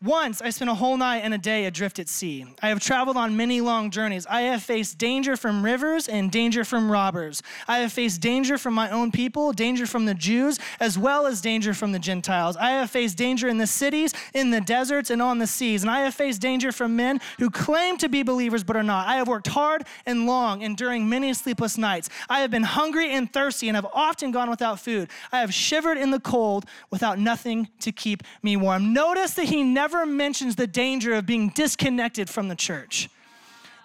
Once 0.00 0.40
I 0.40 0.50
spent 0.50 0.70
a 0.70 0.74
whole 0.74 0.96
night 0.96 1.22
and 1.24 1.34
a 1.34 1.38
day 1.38 1.64
adrift 1.64 1.98
at 1.98 2.08
sea. 2.08 2.46
I 2.62 2.68
have 2.68 2.78
traveled 2.78 3.16
on 3.16 3.36
many 3.36 3.60
long 3.60 3.90
journeys. 3.90 4.26
I 4.26 4.42
have 4.42 4.62
faced 4.62 4.96
danger 4.96 5.36
from 5.36 5.64
rivers 5.64 6.06
and 6.06 6.30
danger 6.30 6.64
from 6.64 6.88
robbers. 6.88 7.42
I 7.66 7.78
have 7.78 7.92
faced 7.92 8.20
danger 8.20 8.58
from 8.58 8.74
my 8.74 8.88
own 8.90 9.10
people, 9.10 9.52
danger 9.52 9.86
from 9.86 10.06
the 10.06 10.14
Jews, 10.14 10.60
as 10.78 10.96
well 10.96 11.26
as 11.26 11.40
danger 11.40 11.74
from 11.74 11.90
the 11.90 11.98
Gentiles. 11.98 12.56
I 12.56 12.70
have 12.70 12.92
faced 12.92 13.18
danger 13.18 13.48
in 13.48 13.58
the 13.58 13.66
cities, 13.66 14.14
in 14.34 14.52
the 14.52 14.60
deserts, 14.60 15.10
and 15.10 15.20
on 15.20 15.38
the 15.38 15.48
seas. 15.48 15.82
And 15.82 15.90
I 15.90 16.02
have 16.02 16.14
faced 16.14 16.40
danger 16.40 16.70
from 16.70 16.94
men 16.94 17.20
who 17.40 17.50
claim 17.50 17.96
to 17.96 18.08
be 18.08 18.22
believers 18.22 18.62
but 18.62 18.76
are 18.76 18.84
not. 18.84 19.08
I 19.08 19.16
have 19.16 19.26
worked 19.26 19.48
hard 19.48 19.84
and 20.06 20.26
long, 20.26 20.62
enduring 20.62 21.08
many 21.08 21.34
sleepless 21.34 21.76
nights. 21.76 22.08
I 22.28 22.38
have 22.42 22.52
been 22.52 22.62
hungry 22.62 23.12
and 23.12 23.32
thirsty 23.32 23.66
and 23.68 23.74
have 23.74 23.86
often 23.92 24.30
gone 24.30 24.48
without 24.48 24.78
food. 24.78 25.10
I 25.32 25.40
have 25.40 25.52
shivered 25.52 25.98
in 25.98 26.12
the 26.12 26.20
cold 26.20 26.66
without 26.88 27.18
nothing 27.18 27.66
to 27.80 27.90
keep 27.90 28.22
me 28.44 28.56
warm. 28.56 28.92
Notice 28.92 29.34
that 29.34 29.46
he 29.46 29.64
never 29.64 29.87
never 29.88 30.04
mentions 30.04 30.54
the 30.54 30.66
danger 30.66 31.14
of 31.14 31.24
being 31.24 31.48
disconnected 31.48 32.28
from 32.28 32.48
the 32.48 32.54
church. 32.54 33.08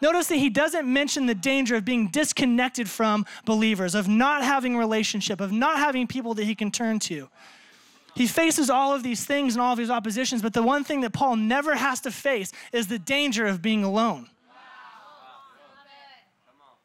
Notice 0.01 0.27
that 0.27 0.35
he 0.35 0.49
doesn't 0.49 0.85
mention 0.85 1.27
the 1.27 1.35
danger 1.35 1.77
of 1.77 1.85
being 1.85 2.09
disconnected 2.09 2.89
from 2.89 3.25
believers, 3.45 3.95
of 3.95 4.09
not 4.09 4.43
having 4.43 4.75
relationship, 4.75 5.39
of 5.39 5.53
not 5.53 5.77
having 5.77 6.05
people 6.05 6.33
that 6.33 6.43
he 6.43 6.55
can 6.55 6.71
turn 6.71 6.99
to. 6.99 7.29
He 8.15 8.27
faces 8.27 8.69
all 8.69 8.93
of 8.93 9.01
these 9.01 9.23
things 9.23 9.55
and 9.55 9.61
all 9.61 9.71
of 9.71 9.77
these 9.77 9.89
oppositions, 9.89 10.41
but 10.41 10.51
the 10.51 10.61
one 10.61 10.83
thing 10.83 10.99
that 11.01 11.13
Paul 11.13 11.37
never 11.37 11.73
has 11.73 12.01
to 12.01 12.11
face 12.11 12.51
is 12.73 12.87
the 12.87 12.99
danger 12.99 13.45
of 13.45 13.61
being 13.61 13.85
alone. 13.85 14.29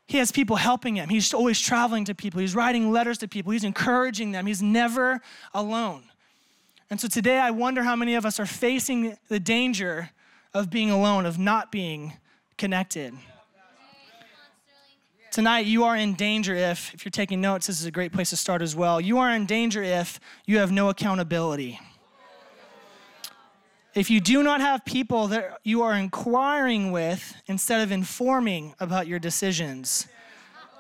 He 0.07 0.19
has 0.19 0.31
people 0.31 0.55
helping 0.55 0.95
him. 0.95 1.09
He's 1.09 1.35
always 1.35 1.61
traveling 1.61 2.05
to 2.05 2.15
people. 2.15 2.41
He's 2.41 2.55
writing 2.55 2.93
letters 2.93 3.19
to 3.19 3.29
people. 3.29 3.51
He's 3.51 3.65
encouraging 3.65 4.31
them. 4.31 4.47
He's 4.47 4.63
never 4.63 5.21
alone. 5.53 6.05
And 6.91 6.99
so 6.99 7.07
today, 7.07 7.39
I 7.39 7.51
wonder 7.51 7.83
how 7.83 7.95
many 7.97 8.15
of 8.15 8.25
us 8.25 8.41
are 8.41 8.47
facing 8.47 9.17
the 9.29 9.39
danger 9.39 10.11
of 10.55 10.71
being 10.71 10.91
alone, 10.91 11.27
of 11.27 11.39
not 11.39 11.71
being 11.71 12.15
connected. 12.57 13.15
Tonight, 15.31 15.67
you 15.67 15.85
are 15.85 15.95
in 15.95 16.15
danger 16.15 16.55
if, 16.55 16.95
if 16.95 17.05
you're 17.05 17.11
taking 17.11 17.43
notes, 17.43 17.67
this 17.67 17.79
is 17.79 17.85
a 17.85 17.91
great 17.91 18.13
place 18.13 18.31
to 18.31 18.37
start 18.37 18.63
as 18.63 18.75
well. 18.75 19.01
You 19.01 19.19
are 19.19 19.31
in 19.31 19.45
danger 19.45 19.83
if 19.83 20.19
you 20.47 20.59
have 20.59 20.73
no 20.73 20.89
accountability. 20.89 21.79
If 23.95 24.11
you 24.11 24.21
do 24.21 24.43
not 24.43 24.63
have 24.63 24.85
people 24.87 25.29
that 25.29 25.59
you 25.65 25.83
are 25.83 25.95
inquiring 25.95 26.91
with 26.91 27.37
instead 27.47 27.83
of 27.83 27.93
informing 27.93 28.75
about 28.81 29.07
your 29.07 29.19
decisions, 29.19 30.09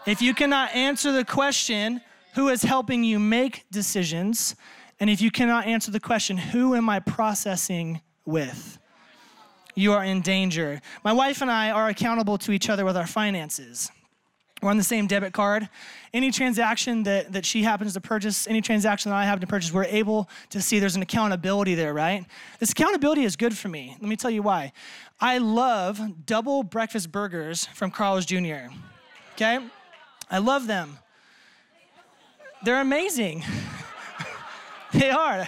if 0.06 0.22
you 0.22 0.32
cannot 0.32 0.74
answer 0.74 1.12
the 1.12 1.24
question, 1.24 2.00
who 2.34 2.48
is 2.48 2.62
helping 2.62 3.04
you 3.04 3.18
make 3.18 3.66
decisions? 3.70 4.56
And 5.00 5.08
if 5.08 5.20
you 5.20 5.30
cannot 5.30 5.66
answer 5.66 5.90
the 5.90 6.00
question, 6.00 6.36
who 6.36 6.74
am 6.74 6.88
I 6.88 7.00
processing 7.00 8.00
with? 8.24 8.78
You 9.74 9.92
are 9.92 10.04
in 10.04 10.22
danger. 10.22 10.80
My 11.04 11.12
wife 11.12 11.40
and 11.40 11.50
I 11.50 11.70
are 11.70 11.88
accountable 11.88 12.36
to 12.38 12.52
each 12.52 12.68
other 12.68 12.84
with 12.84 12.96
our 12.96 13.06
finances. 13.06 13.92
We're 14.60 14.70
on 14.70 14.76
the 14.76 14.82
same 14.82 15.06
debit 15.06 15.32
card. 15.32 15.68
Any 16.12 16.32
transaction 16.32 17.04
that, 17.04 17.32
that 17.32 17.46
she 17.46 17.62
happens 17.62 17.92
to 17.94 18.00
purchase, 18.00 18.48
any 18.48 18.60
transaction 18.60 19.10
that 19.10 19.16
I 19.16 19.24
happen 19.24 19.40
to 19.42 19.46
purchase, 19.46 19.72
we're 19.72 19.84
able 19.84 20.28
to 20.50 20.60
see 20.60 20.80
there's 20.80 20.96
an 20.96 21.02
accountability 21.02 21.76
there, 21.76 21.94
right? 21.94 22.26
This 22.58 22.72
accountability 22.72 23.22
is 23.22 23.36
good 23.36 23.56
for 23.56 23.68
me. 23.68 23.96
Let 24.00 24.08
me 24.08 24.16
tell 24.16 24.32
you 24.32 24.42
why. 24.42 24.72
I 25.20 25.38
love 25.38 26.26
double 26.26 26.64
breakfast 26.64 27.12
burgers 27.12 27.66
from 27.66 27.92
Carl's 27.92 28.26
Jr. 28.26 28.72
Okay? 29.34 29.60
I 30.28 30.38
love 30.38 30.66
them. 30.66 30.98
They're 32.64 32.80
amazing. 32.80 33.44
they 34.98 35.10
are. 35.10 35.46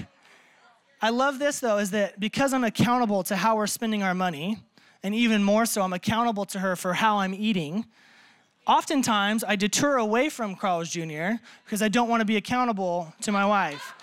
I 1.02 1.10
love 1.10 1.38
this 1.38 1.60
though, 1.60 1.78
is 1.78 1.90
that 1.92 2.20
because 2.20 2.52
I'm 2.52 2.64
accountable 2.64 3.22
to 3.24 3.36
how 3.36 3.56
we're 3.56 3.66
spending 3.66 4.02
our 4.02 4.14
money, 4.14 4.58
and 5.02 5.14
even 5.14 5.42
more 5.42 5.64
so, 5.64 5.82
I'm 5.82 5.92
accountable 5.92 6.44
to 6.46 6.58
her 6.58 6.76
for 6.76 6.94
how 6.94 7.18
I'm 7.18 7.34
eating 7.34 7.86
Oftentimes, 8.66 9.42
I 9.42 9.56
deter 9.56 9.96
away 9.96 10.28
from 10.28 10.54
Carl's 10.54 10.90
Jr. 10.90 11.32
because 11.64 11.82
I 11.82 11.88
don't 11.88 12.08
want 12.08 12.20
to 12.20 12.24
be 12.24 12.36
accountable 12.36 13.12
to 13.22 13.32
my 13.32 13.44
wife. 13.44 13.94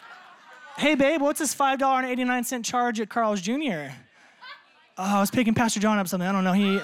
hey, 0.76 0.94
babe, 0.94 1.22
what's 1.22 1.38
this 1.38 1.54
$5.89 1.54 2.64
charge 2.64 3.00
at 3.00 3.08
Carl's 3.08 3.40
Jr.? 3.40 3.92
Oh, 4.98 5.16
I 5.16 5.20
was 5.20 5.30
picking 5.30 5.54
Pastor 5.54 5.80
John 5.80 5.98
up 5.98 6.08
something. 6.08 6.28
I 6.28 6.32
don't 6.32 6.44
know. 6.44 6.52
He. 6.52 6.80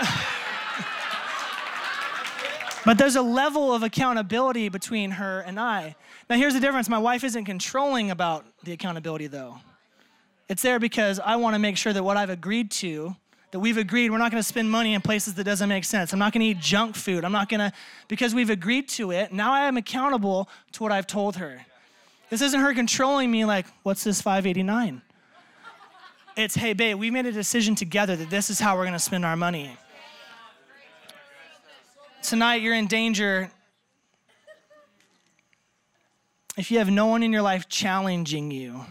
but 2.88 2.96
there's 2.96 3.16
a 3.16 3.22
level 3.22 3.74
of 3.74 3.82
accountability 3.82 4.70
between 4.70 5.10
her 5.10 5.40
and 5.40 5.60
I. 5.60 5.94
Now, 6.30 6.36
here's 6.36 6.54
the 6.54 6.60
difference 6.60 6.88
my 6.88 6.96
wife 6.96 7.22
isn't 7.22 7.44
controlling 7.44 8.10
about 8.10 8.46
the 8.64 8.72
accountability, 8.72 9.26
though. 9.26 9.58
It's 10.48 10.62
there 10.62 10.78
because 10.78 11.20
I 11.20 11.36
want 11.36 11.54
to 11.54 11.58
make 11.58 11.76
sure 11.76 11.92
that 11.92 12.02
what 12.02 12.16
I've 12.16 12.30
agreed 12.30 12.70
to 12.70 13.14
that 13.50 13.60
we've 13.60 13.76
agreed 13.76 14.08
we're 14.08 14.16
not 14.16 14.30
going 14.30 14.42
to 14.42 14.48
spend 14.48 14.70
money 14.70 14.94
in 14.94 15.02
places 15.02 15.34
that 15.34 15.44
doesn't 15.44 15.68
make 15.68 15.84
sense. 15.84 16.14
I'm 16.14 16.18
not 16.18 16.32
going 16.32 16.40
to 16.40 16.46
eat 16.46 16.60
junk 16.60 16.96
food. 16.96 17.26
I'm 17.26 17.32
not 17.32 17.50
going 17.50 17.60
to, 17.60 17.74
because 18.08 18.34
we've 18.34 18.48
agreed 18.48 18.88
to 18.88 19.10
it, 19.10 19.34
now 19.34 19.52
I 19.52 19.66
am 19.66 19.76
accountable 19.76 20.48
to 20.72 20.82
what 20.82 20.90
I've 20.90 21.06
told 21.06 21.36
her. 21.36 21.66
This 22.30 22.40
isn't 22.40 22.58
her 22.58 22.72
controlling 22.72 23.30
me 23.30 23.44
like, 23.44 23.66
what's 23.82 24.02
this 24.02 24.22
589? 24.22 25.02
It's, 26.38 26.54
hey, 26.54 26.72
babe, 26.72 26.98
we 26.98 27.10
made 27.10 27.26
a 27.26 27.32
decision 27.32 27.74
together 27.74 28.16
that 28.16 28.30
this 28.30 28.48
is 28.48 28.58
how 28.58 28.76
we're 28.76 28.84
going 28.84 28.94
to 28.94 28.98
spend 28.98 29.26
our 29.26 29.36
money. 29.36 29.76
Tonight, 32.28 32.56
you're 32.60 32.74
in 32.74 32.88
danger 32.88 33.50
if 36.58 36.70
you 36.70 36.76
have 36.76 36.90
no 36.90 37.06
one 37.06 37.22
in 37.22 37.32
your 37.32 37.40
life 37.40 37.70
challenging 37.70 38.50
you, 38.50 38.84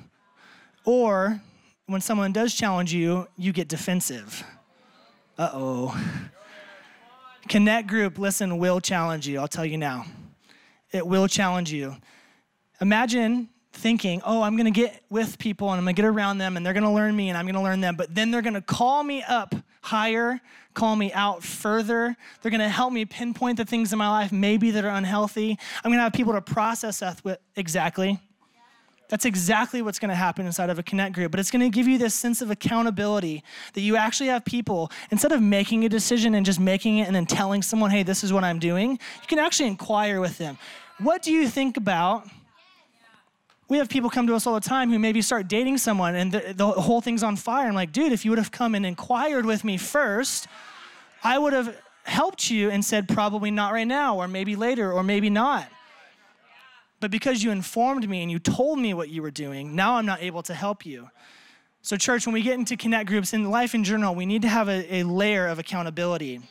or 0.86 1.39
when 1.86 2.01
someone 2.01 2.34
does 2.34 2.56
challenge 2.56 2.91
you, 2.91 3.27
you 3.38 3.53
get 3.53 3.67
defensive. 3.67 4.44
Uh 5.38 5.51
oh. 5.53 6.03
Connect 7.48 7.88
group, 7.88 8.17
listen, 8.17 8.58
will 8.58 8.82
challenge 8.82 9.27
you. 9.27 9.38
I'll 9.38 9.48
tell 9.48 9.65
you 9.65 9.77
now. 9.77 10.06
It 10.91 11.06
will 11.06 11.27
challenge 11.27 11.72
you. 11.72 11.96
Imagine 12.82 13.50
thinking, 13.72 14.20
oh, 14.25 14.41
I'm 14.41 14.58
gonna 14.58 14.72
get 14.72 15.03
with 15.12 15.38
people 15.38 15.70
and 15.70 15.77
I'm 15.77 15.84
gonna 15.84 15.94
get 15.94 16.06
around 16.06 16.39
them 16.39 16.58
and 16.58 16.65
they're 16.65 16.74
gonna 16.74 16.91
learn 16.91 17.15
me 17.15 17.29
and 17.29 17.38
I'm 17.38 17.46
gonna 17.46 17.62
learn 17.62 17.82
them, 17.82 17.98
but 17.98 18.15
then 18.15 18.32
they're 18.32 18.41
gonna 18.41 18.63
call 18.63 19.03
me 19.03 19.22
up 19.22 19.53
higher, 19.82 20.41
call 20.77 20.96
me 20.96 21.12
out 21.13 21.43
further. 21.43 22.15
They're 22.41 22.51
gonna 22.51 22.69
help 22.69 22.93
me 22.93 23.03
pinpoint 23.03 23.57
the 23.57 23.65
things 23.65 23.91
in 23.91 23.98
my 23.98 24.10
life 24.10 24.31
maybe 24.31 24.72
that 24.72 24.86
are 24.86 24.96
unhealthy. 25.01 25.57
I'm 25.84 25.91
gonna 25.91 26.03
have 26.03 26.13
people 26.13 26.34
to 26.34 26.41
process 26.41 27.00
that 27.00 27.24
with 27.25 27.39
exactly. 27.55 28.19
That's 29.10 29.25
exactly 29.25 29.81
what's 29.81 30.00
going 30.00 30.10
to 30.10 30.15
happen 30.15 30.46
inside 30.46 30.69
of 30.69 30.79
a 30.79 30.84
connect 30.84 31.15
group. 31.15 31.31
But 31.31 31.39
it's 31.39 31.50
going 31.50 31.62
to 31.62 31.69
give 31.69 31.88
you 31.88 31.98
this 31.98 32.13
sense 32.13 32.41
of 32.41 32.51
accountability 32.51 33.41
that 33.72 33.79
you 33.79 33.96
actually 33.96 34.27
have 34.27 34.43
people, 34.43 34.91
instead 35.12 35.31
of 35.31 35.41
making 35.41 35.86
a 35.86 35.89
decision 35.89 36.36
and 36.36 36.46
just 36.46 36.60
making 36.60 36.98
it 36.98 37.07
and 37.07 37.15
then 37.15 37.25
telling 37.25 37.62
someone, 37.62 37.89
hey, 37.89 38.03
this 38.03 38.22
is 38.22 38.34
what 38.34 38.43
I'm 38.43 38.60
doing, 38.60 38.91
you 38.91 39.27
can 39.27 39.39
actually 39.39 39.69
inquire 39.69 40.19
with 40.19 40.38
them. 40.38 40.57
What 41.00 41.22
do 41.22 41.31
you 41.31 41.48
think 41.48 41.77
about? 41.77 42.27
We 43.69 43.77
have 43.79 43.89
people 43.89 44.09
come 44.09 44.27
to 44.27 44.36
us 44.36 44.47
all 44.47 44.53
the 44.53 44.62
time 44.62 44.89
who 44.89 44.97
maybe 44.97 45.21
start 45.21 45.47
dating 45.47 45.77
someone 45.79 46.15
and 46.15 46.31
the, 46.31 46.53
the 46.55 46.65
whole 46.67 47.01
thing's 47.01 47.24
on 47.24 47.36
fire. 47.36 47.67
I'm 47.67 47.75
like, 47.75 47.91
dude, 47.91 48.13
if 48.13 48.24
you 48.24 48.31
would 48.31 48.38
have 48.38 48.51
come 48.51 48.75
and 48.75 48.86
inquired 48.86 49.45
with 49.45 49.63
me 49.63 49.77
first, 49.77 50.47
I 51.24 51.38
would 51.38 51.53
have 51.53 51.75
helped 52.03 52.50
you 52.50 52.69
and 52.69 52.83
said, 52.83 53.09
probably 53.09 53.51
not 53.51 53.74
right 53.74 53.88
now, 53.88 54.17
or 54.17 54.27
maybe 54.27 54.55
later, 54.55 54.93
or 54.93 55.03
maybe 55.03 55.29
not. 55.29 55.67
But 57.00 57.12
because 57.12 57.43
you 57.43 57.51
informed 57.51 58.09
me 58.09 58.21
and 58.21 58.31
you 58.31 58.39
told 58.39 58.79
me 58.79 58.93
what 58.93 59.09
you 59.09 59.21
were 59.21 59.31
doing, 59.31 59.75
now 59.75 59.97
I'm 59.97 60.05
not 60.05 60.21
able 60.24 60.41
to 60.43 60.53
help 60.53 60.86
you. 60.86 61.09
So, 61.81 61.95
church, 61.95 62.25
when 62.25 62.33
we 62.33 62.41
get 62.41 62.57
into 62.57 62.75
connect 62.75 63.07
groups 63.07 63.33
in 63.33 63.50
life 63.50 63.75
in 63.75 63.83
general, 63.83 64.15
we 64.15 64.25
need 64.25 64.41
to 64.41 64.47
have 64.47 64.67
a, 64.67 64.95
a 64.95 65.03
layer 65.03 65.47
of 65.47 65.59
accountability. 65.59 66.41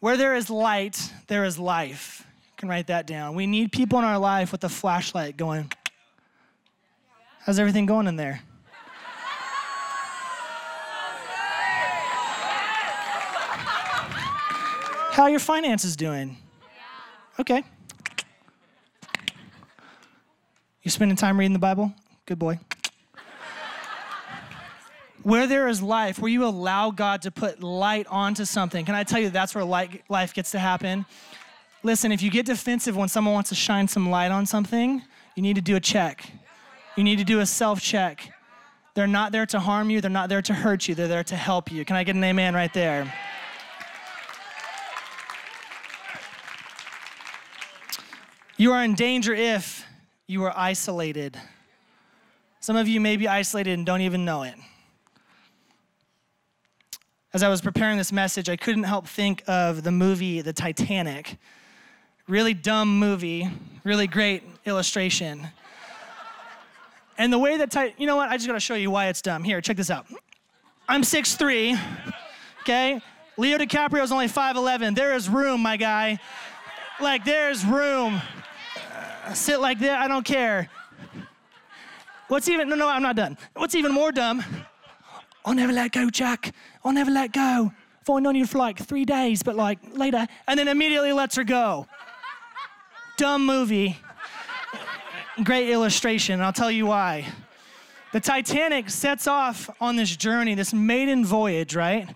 Where 0.00 0.16
there 0.16 0.34
is 0.34 0.50
light, 0.50 1.12
there 1.28 1.44
is 1.44 1.58
life. 1.58 2.26
Can 2.62 2.68
write 2.68 2.86
that 2.86 3.08
down. 3.08 3.34
We 3.34 3.48
need 3.48 3.72
people 3.72 3.98
in 3.98 4.04
our 4.04 4.20
life 4.20 4.52
with 4.52 4.62
a 4.62 4.68
flashlight 4.68 5.36
going, 5.36 5.68
How's 7.40 7.58
everything 7.58 7.86
going 7.86 8.06
in 8.06 8.14
there? 8.14 8.40
How 15.10 15.24
are 15.24 15.30
your 15.30 15.40
finances 15.40 15.96
doing? 15.96 16.36
Okay. 17.40 17.64
You 20.82 20.90
spending 20.92 21.16
time 21.16 21.40
reading 21.40 21.54
the 21.54 21.58
Bible? 21.58 21.92
Good 22.26 22.38
boy. 22.38 22.60
where 25.24 25.48
there 25.48 25.66
is 25.66 25.82
life, 25.82 26.20
where 26.20 26.30
you 26.30 26.44
allow 26.44 26.92
God 26.92 27.22
to 27.22 27.32
put 27.32 27.60
light 27.60 28.06
onto 28.06 28.44
something, 28.44 28.84
can 28.84 28.94
I 28.94 29.02
tell 29.02 29.18
you 29.18 29.30
that's 29.30 29.52
where 29.52 29.64
life 29.64 30.32
gets 30.32 30.52
to 30.52 30.60
happen? 30.60 31.06
Listen, 31.84 32.12
if 32.12 32.22
you 32.22 32.30
get 32.30 32.46
defensive 32.46 32.96
when 32.96 33.08
someone 33.08 33.34
wants 33.34 33.48
to 33.48 33.56
shine 33.56 33.88
some 33.88 34.08
light 34.08 34.30
on 34.30 34.46
something, 34.46 35.02
you 35.34 35.42
need 35.42 35.56
to 35.56 35.62
do 35.62 35.74
a 35.74 35.80
check. 35.80 36.30
You 36.96 37.02
need 37.02 37.18
to 37.18 37.24
do 37.24 37.40
a 37.40 37.46
self 37.46 37.80
check. 37.80 38.32
They're 38.94 39.08
not 39.08 39.32
there 39.32 39.46
to 39.46 39.58
harm 39.58 39.90
you, 39.90 40.00
they're 40.00 40.10
not 40.10 40.28
there 40.28 40.42
to 40.42 40.54
hurt 40.54 40.86
you, 40.86 40.94
they're 40.94 41.08
there 41.08 41.24
to 41.24 41.36
help 41.36 41.72
you. 41.72 41.84
Can 41.84 41.96
I 41.96 42.04
get 42.04 42.14
an 42.14 42.22
amen 42.22 42.54
right 42.54 42.72
there? 42.72 43.12
You 48.56 48.72
are 48.72 48.84
in 48.84 48.94
danger 48.94 49.34
if 49.34 49.84
you 50.28 50.44
are 50.44 50.52
isolated. 50.56 51.36
Some 52.60 52.76
of 52.76 52.86
you 52.86 53.00
may 53.00 53.16
be 53.16 53.26
isolated 53.26 53.72
and 53.72 53.84
don't 53.84 54.02
even 54.02 54.24
know 54.24 54.44
it. 54.44 54.54
As 57.34 57.42
I 57.42 57.48
was 57.48 57.60
preparing 57.60 57.96
this 57.96 58.12
message, 58.12 58.48
I 58.48 58.56
couldn't 58.56 58.84
help 58.84 59.08
think 59.08 59.42
of 59.48 59.82
the 59.82 59.90
movie 59.90 60.42
The 60.42 60.52
Titanic. 60.52 61.38
Really 62.28 62.54
dumb 62.54 62.98
movie, 62.98 63.50
really 63.84 64.06
great 64.06 64.42
illustration. 64.64 65.48
And 67.18 67.32
the 67.32 67.38
way 67.38 67.56
that, 67.58 67.98
you 67.98 68.06
know 68.06 68.16
what, 68.16 68.28
I 68.28 68.36
just 68.36 68.46
gotta 68.46 68.60
show 68.60 68.74
you 68.74 68.90
why 68.90 69.08
it's 69.08 69.20
dumb. 69.20 69.44
Here, 69.44 69.60
check 69.60 69.76
this 69.76 69.90
out. 69.90 70.06
I'm 70.88 71.02
6'3, 71.02 71.78
okay? 72.60 73.00
Leo 73.36 73.58
DiCaprio 73.58 74.02
is 74.02 74.12
only 74.12 74.28
5'11. 74.28 74.94
There 74.94 75.14
is 75.14 75.28
room, 75.28 75.62
my 75.62 75.76
guy. 75.76 76.18
Like, 77.00 77.24
there's 77.24 77.64
room 77.64 78.20
sit 79.34 79.60
like 79.60 79.78
that, 79.80 80.00
I 80.00 80.08
don't 80.08 80.24
care. 80.24 80.68
What's 82.28 82.48
even, 82.48 82.68
no, 82.68 82.76
no, 82.76 82.88
I'm 82.88 83.02
not 83.02 83.16
done. 83.16 83.36
What's 83.54 83.74
even 83.74 83.92
more 83.92 84.12
dumb, 84.12 84.44
I'll 85.44 85.54
never 85.54 85.72
let 85.72 85.92
go, 85.92 86.08
Jack. 86.08 86.54
I'll 86.84 86.92
never 86.92 87.10
let 87.10 87.32
go. 87.32 87.72
I've 88.00 88.10
only 88.10 88.22
known 88.22 88.36
you 88.36 88.46
for 88.46 88.58
like 88.58 88.78
three 88.78 89.04
days, 89.04 89.42
but 89.42 89.54
like 89.54 89.78
later, 89.96 90.26
and 90.46 90.58
then 90.58 90.68
immediately 90.68 91.12
lets 91.12 91.36
her 91.36 91.44
go. 91.44 91.86
Dumb 93.22 93.46
movie. 93.46 93.96
great 95.44 95.70
illustration, 95.70 96.40
I'll 96.40 96.52
tell 96.52 96.72
you 96.72 96.86
why. 96.86 97.24
The 98.12 98.18
Titanic 98.18 98.90
sets 98.90 99.28
off 99.28 99.70
on 99.80 99.94
this 99.94 100.16
journey, 100.16 100.56
this 100.56 100.74
maiden 100.74 101.24
voyage, 101.24 101.76
right? 101.76 102.12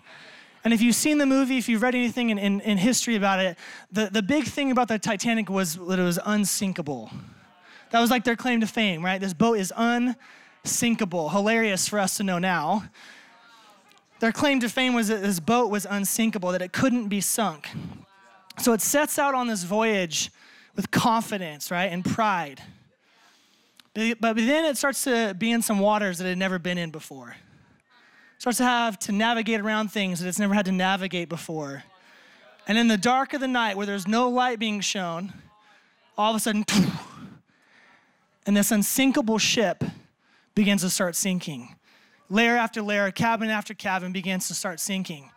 And 0.65 0.73
if 0.73 0.81
you've 0.81 0.97
seen 0.97 1.17
the 1.17 1.25
movie, 1.25 1.57
if 1.57 1.69
you've 1.69 1.81
read 1.81 1.95
anything 1.95 2.29
in, 2.29 2.37
in, 2.37 2.59
in, 2.59 2.77
history 2.77 3.15
about 3.15 3.39
it, 3.39 3.57
the, 3.89 4.09
the 4.11 4.21
big 4.21 4.47
thing 4.47 4.69
about 4.69 4.89
the 4.89 4.99
Titanic 4.99 5.49
was 5.49 5.75
that 5.75 5.97
it 5.97 6.03
was 6.03 6.19
unsinkable. 6.25 7.09
That 7.91 8.01
was 8.01 8.11
like 8.11 8.25
their 8.25 8.35
claim 8.35 8.59
to 8.59 8.67
fame, 8.67 9.01
right? 9.01 9.21
This 9.21 9.33
boat 9.33 9.59
is 9.59 9.71
unsinkable. 9.77 11.29
Hilarious 11.29 11.87
for 11.87 11.99
us 11.99 12.17
to 12.17 12.23
know 12.23 12.37
now. 12.37 12.83
Their 14.19 14.33
claim 14.33 14.59
to 14.59 14.67
fame 14.67 14.93
was 14.93 15.07
that 15.07 15.21
this 15.21 15.39
boat 15.39 15.71
was 15.71 15.87
unsinkable, 15.89 16.51
that 16.51 16.61
it 16.61 16.73
couldn't 16.73 17.07
be 17.07 17.21
sunk. 17.21 17.69
So 18.59 18.73
it 18.73 18.81
sets 18.81 19.17
out 19.17 19.35
on 19.35 19.47
this 19.47 19.63
voyage 19.63 20.31
with 20.77 20.91
confidence, 20.91 21.69
right, 21.71 21.91
and 21.91 22.05
pride. 22.05 22.61
But 23.93 24.35
then 24.35 24.63
it 24.63 24.77
starts 24.77 25.03
to 25.05 25.35
be 25.37 25.51
in 25.51 25.63
some 25.63 25.79
waters 25.79 26.19
that 26.19 26.25
it 26.25 26.29
had 26.29 26.37
never 26.37 26.59
been 26.59 26.77
in 26.77 26.91
before. 26.91 27.31
It 27.31 28.41
starts 28.41 28.59
to 28.59 28.63
have 28.63 28.99
to 28.99 29.11
navigate 29.11 29.59
around 29.59 29.91
things 29.91 30.19
that 30.19 30.27
it's 30.29 30.37
never 30.37 30.53
had 30.53 30.65
to 30.65 30.71
navigate 30.71 31.29
before. 31.29 31.83
And 32.67 32.77
in 32.77 32.87
the 32.87 32.97
dark 32.97 33.33
of 33.33 33.41
the 33.41 33.47
night, 33.47 33.75
where 33.75 33.87
there's 33.87 34.07
no 34.07 34.29
light 34.29 34.59
being 34.59 34.79
shown, 34.81 35.33
all 36.15 36.29
of 36.31 36.37
a 36.37 36.39
sudden, 36.39 36.63
and 38.45 38.55
this 38.55 38.71
unsinkable 38.71 39.39
ship 39.39 39.83
begins 40.53 40.83
to 40.83 40.91
start 40.91 41.15
sinking. 41.15 41.75
Layer 42.29 42.55
after 42.55 42.83
layer, 42.83 43.09
cabin 43.09 43.49
after 43.49 43.73
cabin 43.73 44.11
begins 44.11 44.47
to 44.49 44.53
start 44.53 44.79
sinking. 44.79 45.31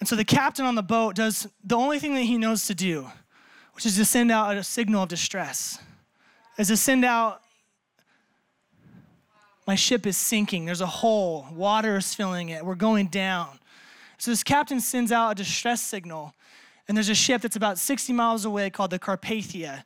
And 0.00 0.08
so 0.08 0.16
the 0.16 0.24
captain 0.24 0.64
on 0.64 0.74
the 0.74 0.82
boat 0.82 1.14
does 1.14 1.46
the 1.62 1.76
only 1.76 2.00
thing 2.00 2.14
that 2.14 2.22
he 2.22 2.36
knows 2.36 2.66
to 2.66 2.74
do, 2.74 3.06
which 3.80 3.86
is 3.86 3.96
to 3.96 4.04
send 4.04 4.30
out 4.30 4.54
a 4.58 4.62
signal 4.62 5.04
of 5.04 5.08
distress, 5.08 5.78
is 6.58 6.68
to 6.68 6.76
send 6.76 7.02
out 7.02 7.40
my 9.66 9.74
ship 9.74 10.06
is 10.06 10.18
sinking. 10.18 10.66
There's 10.66 10.82
a 10.82 10.86
hole. 10.86 11.46
Water 11.50 11.96
is 11.96 12.12
filling 12.12 12.50
it. 12.50 12.62
We're 12.62 12.74
going 12.74 13.06
down. 13.06 13.58
So 14.18 14.32
this 14.32 14.42
captain 14.42 14.82
sends 14.82 15.12
out 15.12 15.30
a 15.30 15.34
distress 15.34 15.80
signal. 15.80 16.34
And 16.88 16.94
there's 16.94 17.08
a 17.08 17.14
ship 17.14 17.40
that's 17.40 17.56
about 17.56 17.78
60 17.78 18.12
miles 18.12 18.44
away 18.44 18.68
called 18.68 18.90
the 18.90 18.98
Carpathia, 18.98 19.84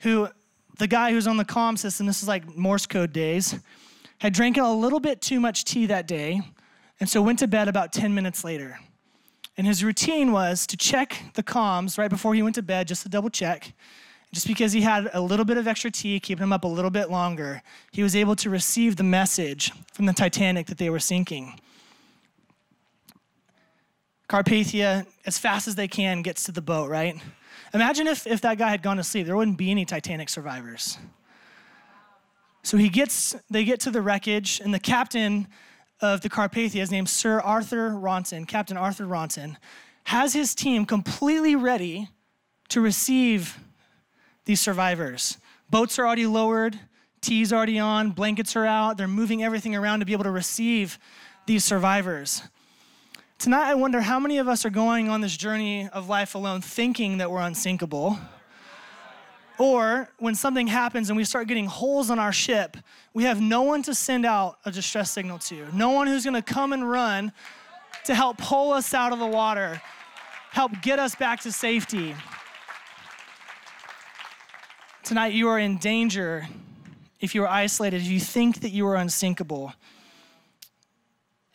who 0.00 0.28
the 0.78 0.86
guy 0.86 1.12
who's 1.12 1.26
on 1.26 1.38
the 1.38 1.44
comm 1.46 1.78
system, 1.78 2.04
this 2.04 2.20
is 2.20 2.28
like 2.28 2.54
Morse 2.54 2.84
code 2.84 3.14
days, 3.14 3.58
had 4.18 4.34
drank 4.34 4.58
a 4.58 4.64
little 4.64 5.00
bit 5.00 5.22
too 5.22 5.40
much 5.40 5.64
tea 5.64 5.86
that 5.86 6.06
day, 6.06 6.42
and 7.00 7.08
so 7.08 7.22
went 7.22 7.38
to 7.38 7.48
bed 7.48 7.66
about 7.66 7.94
10 7.94 8.14
minutes 8.14 8.44
later. 8.44 8.78
And 9.56 9.66
his 9.66 9.84
routine 9.84 10.32
was 10.32 10.66
to 10.68 10.76
check 10.76 11.22
the 11.34 11.42
comms 11.42 11.98
right 11.98 12.10
before 12.10 12.34
he 12.34 12.42
went 12.42 12.54
to 12.54 12.62
bed, 12.62 12.88
just 12.88 13.02
to 13.02 13.08
double 13.08 13.30
check. 13.30 13.72
Just 14.32 14.46
because 14.46 14.72
he 14.72 14.80
had 14.80 15.10
a 15.12 15.20
little 15.20 15.44
bit 15.44 15.58
of 15.58 15.68
extra 15.68 15.90
tea, 15.90 16.18
keeping 16.18 16.42
him 16.42 16.54
up 16.54 16.64
a 16.64 16.68
little 16.68 16.90
bit 16.90 17.10
longer, 17.10 17.62
he 17.90 18.02
was 18.02 18.16
able 18.16 18.34
to 18.36 18.48
receive 18.48 18.96
the 18.96 19.02
message 19.02 19.70
from 19.92 20.06
the 20.06 20.14
Titanic 20.14 20.66
that 20.68 20.78
they 20.78 20.88
were 20.88 20.98
sinking. 20.98 21.60
Carpathia, 24.30 25.06
as 25.26 25.38
fast 25.38 25.68
as 25.68 25.74
they 25.74 25.86
can, 25.86 26.22
gets 26.22 26.44
to 26.44 26.52
the 26.52 26.62
boat, 26.62 26.88
right? 26.88 27.14
Imagine 27.74 28.06
if, 28.06 28.26
if 28.26 28.40
that 28.40 28.56
guy 28.56 28.70
had 28.70 28.80
gone 28.80 28.96
to 28.96 29.04
sleep, 29.04 29.26
there 29.26 29.36
wouldn't 29.36 29.58
be 29.58 29.70
any 29.70 29.84
Titanic 29.84 30.30
survivors. 30.30 30.96
So 32.62 32.78
he 32.78 32.88
gets, 32.88 33.36
they 33.50 33.64
get 33.64 33.80
to 33.80 33.90
the 33.90 34.00
wreckage, 34.00 34.60
and 34.64 34.72
the 34.72 34.78
captain 34.78 35.48
of 36.02 36.20
the 36.20 36.28
Carpathia 36.28 36.82
is 36.82 36.90
named 36.90 37.08
Sir 37.08 37.40
Arthur 37.40 37.90
Ronson, 37.90 38.46
Captain 38.46 38.76
Arthur 38.76 39.06
Ronson, 39.06 39.56
has 40.04 40.32
his 40.34 40.54
team 40.54 40.84
completely 40.84 41.54
ready 41.54 42.08
to 42.68 42.80
receive 42.80 43.58
these 44.44 44.60
survivors. 44.60 45.38
Boats 45.70 45.98
are 45.98 46.06
already 46.06 46.26
lowered, 46.26 46.78
tea's 47.20 47.52
already 47.52 47.78
on, 47.78 48.10
blankets 48.10 48.56
are 48.56 48.66
out. 48.66 48.98
They're 48.98 49.08
moving 49.08 49.44
everything 49.44 49.76
around 49.76 50.00
to 50.00 50.06
be 50.06 50.12
able 50.12 50.24
to 50.24 50.30
receive 50.30 50.98
these 51.46 51.64
survivors. 51.64 52.42
Tonight, 53.38 53.70
I 53.70 53.74
wonder 53.74 54.00
how 54.00 54.18
many 54.20 54.38
of 54.38 54.48
us 54.48 54.64
are 54.64 54.70
going 54.70 55.08
on 55.08 55.20
this 55.20 55.36
journey 55.36 55.88
of 55.88 56.08
life 56.08 56.34
alone 56.34 56.60
thinking 56.60 57.18
that 57.18 57.30
we're 57.30 57.40
unsinkable. 57.40 58.18
Or 59.58 60.08
when 60.18 60.34
something 60.34 60.66
happens 60.66 61.10
and 61.10 61.16
we 61.16 61.24
start 61.24 61.46
getting 61.46 61.66
holes 61.66 62.10
on 62.10 62.18
our 62.18 62.32
ship, 62.32 62.76
we 63.14 63.24
have 63.24 63.40
no 63.40 63.62
one 63.62 63.82
to 63.82 63.94
send 63.94 64.24
out 64.24 64.58
a 64.64 64.70
distress 64.70 65.10
signal 65.10 65.38
to, 65.40 65.66
no 65.74 65.90
one 65.90 66.06
who's 66.06 66.24
gonna 66.24 66.42
come 66.42 66.72
and 66.72 66.88
run 66.88 67.32
to 68.04 68.14
help 68.14 68.38
pull 68.38 68.72
us 68.72 68.94
out 68.94 69.12
of 69.12 69.18
the 69.18 69.26
water, 69.26 69.80
help 70.50 70.72
get 70.82 70.98
us 70.98 71.14
back 71.14 71.40
to 71.40 71.52
safety. 71.52 72.14
Tonight, 75.02 75.32
you 75.32 75.48
are 75.48 75.58
in 75.58 75.78
danger 75.78 76.46
if 77.20 77.34
you 77.34 77.42
are 77.42 77.48
isolated, 77.48 78.02
if 78.02 78.08
you 78.08 78.20
think 78.20 78.60
that 78.60 78.70
you 78.70 78.86
are 78.86 78.96
unsinkable. 78.96 79.72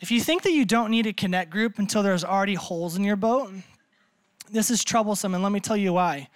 If 0.00 0.10
you 0.10 0.20
think 0.20 0.42
that 0.44 0.52
you 0.52 0.64
don't 0.64 0.90
need 0.90 1.06
a 1.06 1.12
connect 1.12 1.50
group 1.50 1.78
until 1.78 2.02
there's 2.02 2.24
already 2.24 2.54
holes 2.54 2.96
in 2.96 3.04
your 3.04 3.16
boat, 3.16 3.52
this 4.50 4.70
is 4.70 4.82
troublesome, 4.82 5.34
and 5.34 5.42
let 5.42 5.52
me 5.52 5.60
tell 5.60 5.76
you 5.76 5.92
why. 5.92 6.28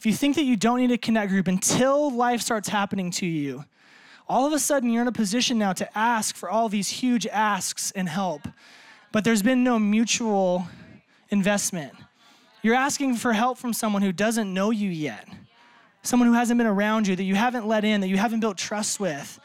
If 0.00 0.06
you 0.06 0.14
think 0.14 0.36
that 0.36 0.44
you 0.44 0.56
don't 0.56 0.78
need 0.78 0.92
a 0.92 0.96
connect 0.96 1.30
group 1.30 1.46
until 1.46 2.10
life 2.10 2.40
starts 2.40 2.70
happening 2.70 3.10
to 3.10 3.26
you, 3.26 3.66
all 4.26 4.46
of 4.46 4.54
a 4.54 4.58
sudden 4.58 4.88
you're 4.88 5.02
in 5.02 5.08
a 5.08 5.12
position 5.12 5.58
now 5.58 5.74
to 5.74 5.98
ask 5.98 6.36
for 6.36 6.48
all 6.48 6.70
these 6.70 6.88
huge 6.88 7.26
asks 7.26 7.90
and 7.90 8.08
help, 8.08 8.48
but 9.12 9.24
there's 9.24 9.42
been 9.42 9.62
no 9.62 9.78
mutual 9.78 10.66
investment. 11.28 11.92
You're 12.62 12.76
asking 12.76 13.16
for 13.16 13.34
help 13.34 13.58
from 13.58 13.74
someone 13.74 14.00
who 14.00 14.10
doesn't 14.10 14.52
know 14.54 14.70
you 14.70 14.88
yet 14.88 15.28
someone 16.02 16.28
who 16.28 16.34
hasn't 16.34 16.56
been 16.56 16.66
around 16.66 17.06
you, 17.06 17.14
that 17.14 17.24
you 17.24 17.34
haven't 17.34 17.66
let 17.66 17.84
in, 17.84 18.00
that 18.00 18.08
you 18.08 18.16
haven't 18.16 18.40
built 18.40 18.56
trust 18.56 19.00
with. 19.00 19.38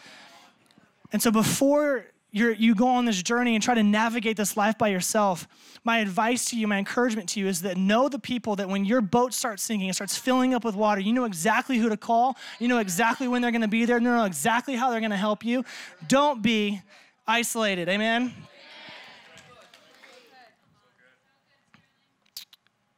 And 1.12 1.22
so 1.22 1.30
before 1.30 2.06
you 2.36 2.54
you 2.60 2.76
go 2.76 2.90
on 2.90 3.06
this 3.06 3.24
journey 3.24 3.56
and 3.56 3.64
try 3.64 3.74
to 3.74 3.82
navigate 3.82 4.36
this 4.36 4.58
life 4.58 4.78
by 4.78 4.90
yourself, 4.90 5.48
my 5.86 6.00
advice 6.00 6.44
to 6.50 6.58
you, 6.58 6.68
my 6.68 6.78
encouragement 6.78 7.30
to 7.30 7.40
you 7.40 7.48
is 7.48 7.62
that 7.62 7.78
know 7.78 8.10
the 8.10 8.20
people 8.20 8.58
that 8.58 8.68
when 8.68 8.84
your 8.84 9.00
boat 9.00 9.34
starts 9.34 9.64
sinking, 9.64 9.88
it 9.88 9.96
starts 9.96 10.18
filling 10.18 10.54
up 10.54 10.66
with 10.66 10.76
water, 10.76 11.00
you 11.00 11.14
know 11.14 11.24
exactly 11.24 11.78
who 11.78 11.88
to 11.88 11.96
call, 11.96 12.36
you 12.60 12.68
know 12.68 12.80
exactly 12.80 13.30
when 13.30 13.42
they're 13.42 13.52
gonna 13.52 13.70
be 13.70 13.86
there, 13.86 14.00
you 14.00 14.04
know 14.04 14.26
exactly 14.26 14.76
how 14.76 14.92
they're 14.92 15.00
gonna 15.00 15.16
help 15.16 15.46
you. 15.46 15.64
Don't 16.10 16.42
be 16.42 16.82
isolated, 17.26 17.88
amen? 17.88 18.34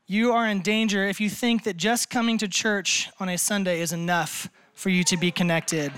You 0.07 0.31
are 0.31 0.47
in 0.47 0.63
danger 0.63 1.05
if 1.05 1.21
you 1.21 1.29
think 1.29 1.63
that 1.65 1.77
just 1.77 2.09
coming 2.09 2.39
to 2.39 2.47
church 2.47 3.11
on 3.19 3.29
a 3.29 3.37
Sunday 3.37 3.81
is 3.81 3.93
enough 3.93 4.49
for 4.73 4.89
you 4.89 5.03
to 5.03 5.15
be 5.15 5.29
connected. 5.29 5.93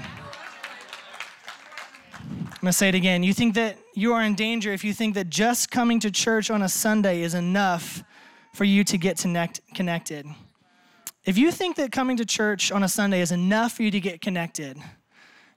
I'm 2.29 2.57
gonna 2.61 2.73
say 2.73 2.89
it 2.89 2.95
again. 2.95 3.23
You 3.23 3.33
think 3.33 3.55
that 3.55 3.77
you 3.93 4.13
are 4.13 4.21
in 4.23 4.35
danger 4.35 4.71
if 4.71 4.83
you 4.83 4.93
think 4.93 5.15
that 5.15 5.29
just 5.29 5.71
coming 5.71 5.99
to 6.01 6.11
church 6.11 6.51
on 6.51 6.61
a 6.61 6.69
Sunday 6.69 7.21
is 7.21 7.33
enough 7.33 8.03
for 8.53 8.63
you 8.63 8.83
to 8.83 8.97
get 8.97 9.17
connect, 9.17 9.61
connected. 9.73 10.25
If 11.25 11.37
you 11.37 11.51
think 11.51 11.75
that 11.77 11.91
coming 11.91 12.17
to 12.17 12.25
church 12.25 12.71
on 12.71 12.83
a 12.83 12.89
Sunday 12.89 13.21
is 13.21 13.31
enough 13.31 13.73
for 13.73 13.83
you 13.83 13.91
to 13.91 13.99
get 13.99 14.21
connected, 14.21 14.77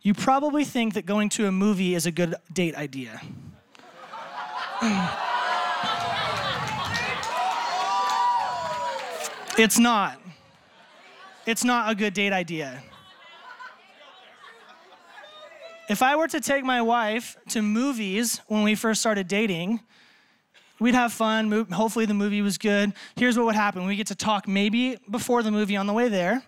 you 0.01 0.15
probably 0.15 0.65
think 0.65 0.95
that 0.95 1.07
going 1.07 1.29
to 1.31 1.47
a 1.47 1.53
movie 1.53 1.95
is 1.95 2.07
a 2.07 2.11
good 2.11 2.35
date 2.53 2.75
idea. 2.75 3.21
It's 9.59 9.79
not. 9.79 10.19
It's 11.45 11.63
not 11.63 11.91
a 11.91 11.95
good 11.95 12.15
date 12.15 12.33
idea. 12.33 12.83
If 15.93 16.01
I 16.01 16.17
were 16.17 16.27
to 16.29 16.41
take 16.41 16.65
my 16.65 16.81
wife 16.81 17.37
to 17.51 17.61
movies 17.61 18.41
when 18.47 18.63
we 18.63 18.75
first 18.75 19.03
started 19.03 19.29
dating, 19.29 19.81
we'd 20.81 20.95
have 20.95 21.13
fun. 21.13 21.67
Hopefully, 21.71 22.07
the 22.07 22.15
movie 22.15 22.41
was 22.41 22.57
good. 22.57 22.95
Here's 23.15 23.37
what 23.37 23.45
would 23.45 23.55
happen 23.55 23.85
we 23.85 23.95
get 23.95 24.07
to 24.07 24.15
talk 24.15 24.49
maybe 24.49 24.97
before 25.11 25.43
the 25.43 25.51
movie 25.51 25.77
on 25.77 25.87
the 25.87 25.93
way 25.93 26.09
there. 26.09 26.43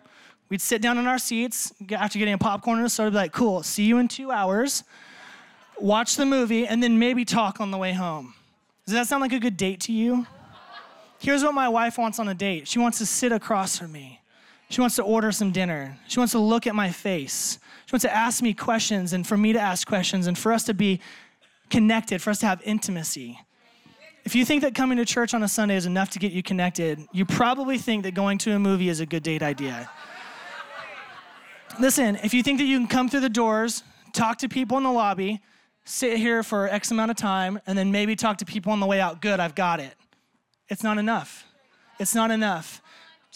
We'd 0.49 0.63
sit 0.63 0.81
down 0.81 0.97
in 0.97 1.07
our 1.07 1.19
seats 1.19 1.75
after 1.91 2.19
getting 2.19 2.33
a 2.33 2.39
popcorn 2.39 2.79
and 2.79 2.87
a 2.87 2.89
soda, 2.89 3.11
be 3.11 3.17
like, 3.19 3.33
cool, 3.33 3.63
see 3.63 3.85
you 3.85 3.99
in 3.99 4.09
two 4.09 4.31
hours. 4.31 4.83
Watch 5.79 6.17
the 6.17 6.25
movie, 6.25 6.67
and 6.67 6.83
then 6.83 6.99
maybe 6.99 7.27
talk 7.27 7.61
on 7.61 7.71
the 7.71 7.77
way 7.77 7.93
home. 7.93 8.33
Does 8.87 8.95
that 8.95 9.09
sound 9.09 9.21
like 9.21 9.35
a 9.35 9.39
good 9.39 9.59
date 9.59 9.81
to 9.81 9.93
you? 9.93 10.27
Here's 11.19 11.45
what 11.45 11.53
my 11.53 11.69
wife 11.69 11.99
wants 11.99 12.19
on 12.19 12.29
a 12.29 12.35
date 12.35 12.67
she 12.67 12.79
wants 12.79 12.97
to 12.97 13.05
sit 13.05 13.31
across 13.31 13.77
from 13.77 13.93
me. 13.93 14.23
She 14.75 14.81
wants 14.81 14.97
to 14.97 15.05
order 15.05 15.31
some 15.31 15.53
dinner. 15.53 15.97
She 16.09 16.19
wants 16.19 16.33
to 16.33 16.41
look 16.41 16.67
at 16.67 16.75
my 16.75 16.91
face. 16.91 17.61
She 17.87 17.95
wants 17.95 18.03
to 18.03 18.13
ask 18.13 18.43
me 18.43 18.53
questions 18.55 19.13
and 19.13 19.25
for 19.25 19.37
me 19.37 19.53
to 19.53 19.61
ask 19.61 19.87
questions 19.87 20.27
and 20.27 20.37
for 20.37 20.53
us 20.53 20.65
to 20.65 20.75
be 20.75 20.99
connected, 21.71 22.21
for 22.21 22.31
us 22.31 22.41
to 22.41 22.47
have 22.47 22.61
intimacy. 22.65 23.39
If 24.25 24.35
you 24.35 24.45
think 24.45 24.63
that 24.63 24.75
coming 24.75 24.99
to 24.99 25.05
church 25.05 25.33
on 25.33 25.45
a 25.45 25.49
Sunday 25.49 25.77
is 25.77 25.87
enough 25.87 26.11
to 26.11 26.19
get 26.19 26.33
you 26.33 26.43
connected, 26.43 27.07
you 27.13 27.25
probably 27.25 27.79
think 27.79 28.03
that 28.03 28.15
going 28.15 28.37
to 28.39 28.51
a 28.57 28.59
movie 28.59 28.89
is 28.89 28.99
a 28.99 29.07
good 29.07 29.23
date 29.23 29.45
idea. 29.45 29.89
Listen, 31.79 32.17
if 32.25 32.35
you 32.35 32.43
think 32.43 32.59
that 32.59 32.65
you 32.65 32.77
can 32.77 32.89
come 32.89 33.09
through 33.09 33.21
the 33.21 33.29
doors, 33.29 33.85
talk 34.13 34.39
to 34.39 34.49
people 34.49 34.77
in 34.77 34.83
the 34.83 34.91
lobby, 34.91 35.41
sit 35.85 36.19
here 36.19 36.43
for 36.43 36.69
X 36.69 36.91
amount 36.91 37.13
of 37.13 37.17
time, 37.17 37.61
and 37.69 37.79
then 37.79 37.93
maybe 37.93 38.17
talk 38.17 38.39
to 38.39 38.45
people 38.45 38.73
on 38.73 38.81
the 38.81 38.87
way 38.87 39.01
out, 39.01 39.23
good, 39.23 39.39
I've 39.39 39.55
got 39.55 39.79
it. 39.79 39.95
It's 40.69 40.83
not 40.83 40.99
enough. 40.99 41.45
It's 42.01 42.17
not 42.17 42.33
enough. 42.33 42.83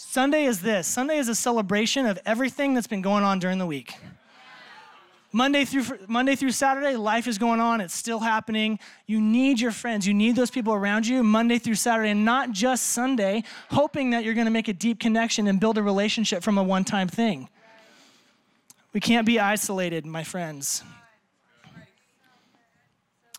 Sunday 0.01 0.45
is 0.45 0.61
this 0.61 0.87
Sunday 0.87 1.17
is 1.17 1.27
a 1.27 1.35
celebration 1.35 2.05
of 2.05 2.17
everything 2.25 2.73
that's 2.73 2.87
been 2.87 3.01
going 3.01 3.25
on 3.25 3.37
during 3.37 3.57
the 3.57 3.65
week. 3.65 3.95
Monday 5.33 5.65
through 5.65 5.83
Monday 6.07 6.37
through 6.37 6.51
Saturday, 6.51 6.95
life 6.95 7.27
is 7.27 7.37
going 7.37 7.59
on. 7.59 7.81
It's 7.81 7.93
still 7.93 8.19
happening. 8.19 8.79
You 9.07 9.19
need 9.19 9.59
your 9.59 9.71
friends. 9.71 10.07
You 10.07 10.13
need 10.13 10.37
those 10.37 10.51
people 10.51 10.73
around 10.73 11.05
you 11.05 11.21
Monday 11.21 11.59
through 11.59 11.75
Saturday, 11.75 12.11
and 12.11 12.23
not 12.23 12.53
just 12.53 12.87
Sunday, 12.87 13.43
hoping 13.71 14.11
that 14.11 14.23
you're 14.23 14.33
going 14.33 14.45
to 14.45 14.51
make 14.51 14.69
a 14.69 14.73
deep 14.73 15.01
connection 15.01 15.47
and 15.47 15.59
build 15.59 15.77
a 15.77 15.83
relationship 15.83 16.43
from 16.43 16.57
a 16.57 16.63
one-time 16.63 17.09
thing. 17.09 17.49
We 18.93 19.01
can't 19.01 19.27
be 19.27 19.37
isolated, 19.37 20.05
my 20.05 20.23
friends. 20.23 20.81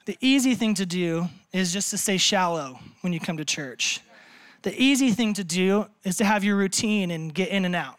The 0.05 0.19
easy 0.21 0.55
thing 0.55 0.75
to 0.75 0.85
do 0.85 1.27
is 1.55 1.73
just 1.73 1.89
to 1.91 1.97
stay 1.97 2.19
shallow 2.19 2.79
when 3.01 3.15
you 3.15 3.19
come 3.19 3.39
to 3.39 3.47
church. 3.47 4.03
The 4.63 4.79
easy 4.81 5.11
thing 5.13 5.35
to 5.35 5.45
do 5.45 5.87
is 6.05 6.17
to 6.17 6.25
have 6.25 6.45
your 6.45 6.57
routine 6.57 7.11
and 7.11 7.33
get 7.33 7.49
in 7.49 7.65
and 7.65 7.75
out. 7.75 7.99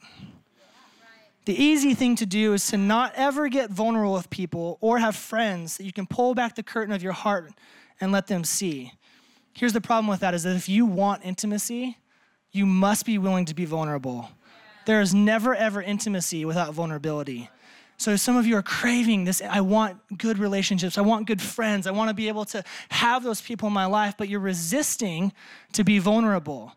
The 1.46 1.56
easy 1.56 1.96
thing 1.96 2.16
to 2.18 2.26
do 2.28 2.54
is 2.54 2.68
to 2.68 2.78
not 2.78 3.14
ever 3.16 3.50
get 3.50 3.72
vulnerable 3.72 4.14
with 4.14 4.30
people 4.30 4.78
or 4.80 5.00
have 5.00 5.16
friends 5.16 5.78
that 5.78 5.86
you 5.86 5.92
can 5.92 6.06
pull 6.06 6.36
back 6.36 6.54
the 6.56 6.62
curtain 6.62 6.94
of 6.94 7.02
your 7.02 7.14
heart 7.14 7.52
and 8.00 8.12
let 8.12 8.28
them 8.28 8.44
see. 8.44 8.94
Here's 9.54 9.74
the 9.74 9.82
problem 9.82 10.08
with 10.08 10.20
that 10.20 10.36
is 10.36 10.44
that 10.44 10.56
if 10.56 10.70
you 10.70 10.86
want 10.86 11.26
intimacy, 11.26 11.98
you 12.52 12.68
must 12.68 13.06
be 13.06 13.18
willing 13.18 13.46
to 13.46 13.56
be 13.56 13.66
vulnerable. 13.66 14.30
There 14.86 15.02
is 15.02 15.16
never 15.16 15.56
ever 15.56 15.82
intimacy 15.82 16.46
without 16.46 16.74
vulnerability. 16.74 17.50
So 18.02 18.16
some 18.16 18.36
of 18.36 18.48
you 18.48 18.56
are 18.58 18.64
craving 18.64 19.26
this 19.26 19.44
I 19.48 19.62
want 19.62 20.18
good 20.18 20.40
relationships. 20.40 20.98
I 20.98 21.02
want 21.02 21.28
good 21.28 21.40
friends. 21.40 21.86
I 21.86 21.92
want 21.92 22.10
to 22.10 22.16
be 22.16 22.30
able 22.30 22.46
to 22.46 22.64
have 22.90 23.24
those 23.24 23.42
people 23.42 23.68
in 23.68 23.74
my 23.74 23.86
life, 23.86 24.16
but 24.18 24.28
you're 24.28 24.40
resisting 24.40 25.32
to 25.74 25.84
be 25.84 26.00
vulnerable. 26.00 26.74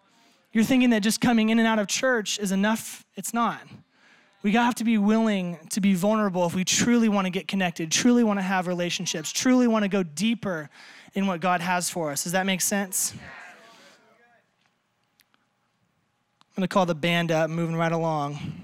You're 0.52 0.64
thinking 0.64 0.90
that 0.90 1.02
just 1.02 1.22
coming 1.22 1.48
in 1.48 1.58
and 1.58 1.66
out 1.66 1.78
of 1.78 1.86
church 1.86 2.38
is 2.38 2.52
enough. 2.52 3.06
It's 3.14 3.32
not. 3.32 3.62
We 4.42 4.52
have 4.52 4.74
to 4.74 4.84
be 4.84 4.98
willing 4.98 5.56
to 5.70 5.80
be 5.80 5.94
vulnerable 5.94 6.44
if 6.44 6.54
we 6.54 6.62
truly 6.62 7.08
want 7.08 7.24
to 7.24 7.30
get 7.30 7.48
connected, 7.48 7.90
truly 7.90 8.22
want 8.22 8.38
to 8.38 8.42
have 8.42 8.66
relationships, 8.66 9.32
truly 9.32 9.66
want 9.66 9.84
to 9.84 9.88
go 9.88 10.02
deeper 10.02 10.68
in 11.14 11.26
what 11.26 11.40
God 11.40 11.62
has 11.62 11.88
for 11.88 12.10
us. 12.10 12.24
Does 12.24 12.32
that 12.32 12.44
make 12.44 12.60
sense? 12.60 13.14
I'm 16.50 16.60
going 16.60 16.68
to 16.68 16.68
call 16.68 16.84
the 16.84 16.94
band 16.94 17.32
up, 17.32 17.48
moving 17.48 17.76
right 17.76 17.92
along. 17.92 18.63